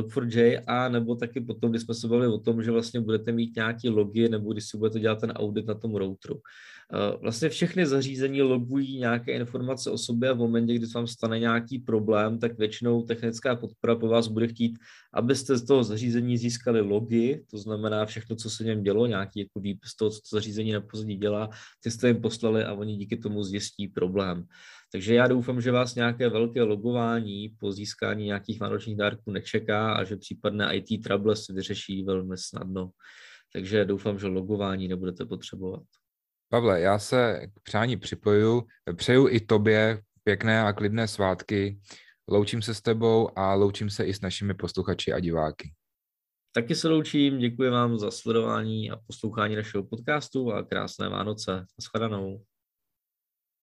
Log4j, 0.00 0.62
a 0.66 0.88
nebo 0.88 1.14
taky 1.14 1.40
potom, 1.40 1.70
kdy 1.70 1.80
jsme 1.80 1.94
se 1.94 2.08
bavili 2.08 2.28
o 2.28 2.38
tom, 2.38 2.62
že 2.62 2.70
vlastně 2.70 3.00
budete 3.00 3.32
mít 3.32 3.56
nějaký 3.56 3.88
logy, 3.88 4.28
nebo 4.28 4.52
když 4.52 4.68
si 4.68 4.78
budete 4.78 5.00
dělat 5.00 5.20
ten 5.20 5.30
audit 5.30 5.66
na 5.66 5.74
tom 5.74 5.94
routeru. 5.94 6.40
Eh, 6.94 7.16
vlastně 7.20 7.48
všechny 7.48 7.86
zařízení 7.86 8.42
logují 8.42 8.98
nějaké 8.98 9.32
informace 9.32 9.90
o 9.90 9.98
sobě 9.98 10.28
a 10.28 10.32
v 10.32 10.38
momentě, 10.38 10.74
kdy 10.74 10.86
vám 10.86 11.06
stane 11.06 11.38
nějaký 11.38 11.78
problém, 11.78 12.38
tak 12.38 12.58
většinou 12.58 13.02
technická 13.02 13.56
podpora 13.56 13.96
po 13.96 14.08
vás 14.08 14.28
bude 14.28 14.48
chtít, 14.48 14.78
abyste 15.14 15.56
z 15.56 15.66
toho 15.66 15.84
zařízení 15.84 16.38
získali 16.38 16.80
logy, 16.80 17.44
to 17.50 17.58
znamená 17.58 18.06
všechno, 18.06 18.36
co 18.36 18.50
se 18.50 18.64
něm 18.64 18.82
dělo, 18.82 19.06
nějaký 19.06 19.40
jako 19.40 19.60
výpis 19.60 19.94
toho, 19.94 20.10
co 20.10 20.16
to 20.16 20.36
zařízení 20.36 20.72
na 20.72 20.80
pozadí 20.80 21.16
dělá, 21.16 21.50
ty 21.80 21.90
jste 21.90 22.08
jim 22.08 22.20
poslali 22.20 22.64
a 22.64 22.72
oni 22.72 22.96
díky 22.96 23.16
tomu 23.16 23.42
zjistí 23.42 23.88
problém. 23.88 24.44
Takže 24.92 25.14
já 25.14 25.26
doufám, 25.26 25.60
že 25.60 25.70
vás 25.70 25.94
nějaké 25.94 26.28
velké 26.28 26.62
logování 26.62 27.48
po 27.58 27.72
získání 27.72 28.24
nějakých 28.24 28.60
vánočních 28.60 28.96
dárků 28.96 29.30
nečeká 29.30 29.92
a 29.92 30.04
že 30.04 30.16
případné 30.16 30.76
IT 30.76 31.02
trouble 31.04 31.36
se 31.36 31.52
vyřeší 31.52 32.04
velmi 32.04 32.36
snadno. 32.38 32.90
Takže 33.52 33.84
doufám, 33.84 34.18
že 34.18 34.26
logování 34.26 34.88
nebudete 34.88 35.24
potřebovat. 35.24 35.82
Pavle, 36.48 36.80
já 36.80 36.98
se 36.98 37.40
k 37.54 37.60
přání 37.62 37.96
připoju. 37.96 38.66
Přeju 38.96 39.28
i 39.28 39.40
tobě 39.40 40.02
pěkné 40.24 40.62
a 40.62 40.72
klidné 40.72 41.08
svátky. 41.08 41.78
Loučím 42.28 42.62
se 42.62 42.74
s 42.74 42.80
tebou 42.80 43.38
a 43.38 43.54
loučím 43.54 43.90
se 43.90 44.04
i 44.04 44.14
s 44.14 44.20
našimi 44.20 44.54
posluchači 44.54 45.12
a 45.12 45.20
diváky. 45.20 45.72
Taky 46.52 46.74
se 46.74 46.88
loučím, 46.88 47.38
děkuji 47.38 47.70
vám 47.70 47.98
za 47.98 48.10
sledování 48.10 48.90
a 48.90 48.96
poslouchání 48.96 49.56
našeho 49.56 49.84
podcastu 49.84 50.52
a 50.52 50.62
krásné 50.62 51.08
Vánoce. 51.08 51.66
Naschledanou. 51.78 52.42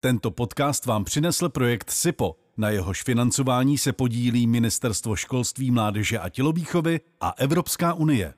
Tento 0.01 0.31
podcast 0.31 0.87
vám 0.87 1.05
přinesl 1.05 1.49
projekt 1.49 1.91
SIPO. 1.91 2.37
Na 2.57 2.71
jehož 2.71 3.03
financování 3.03 3.79
se 3.79 3.93
podílí 3.93 4.47
Ministerstvo 4.47 5.17
školství, 5.17 5.71
mládeže 5.71 6.19
a 6.19 6.29
tělovýchovy 6.29 7.01
a 7.21 7.31
Evropská 7.31 7.95
unie. 7.95 8.35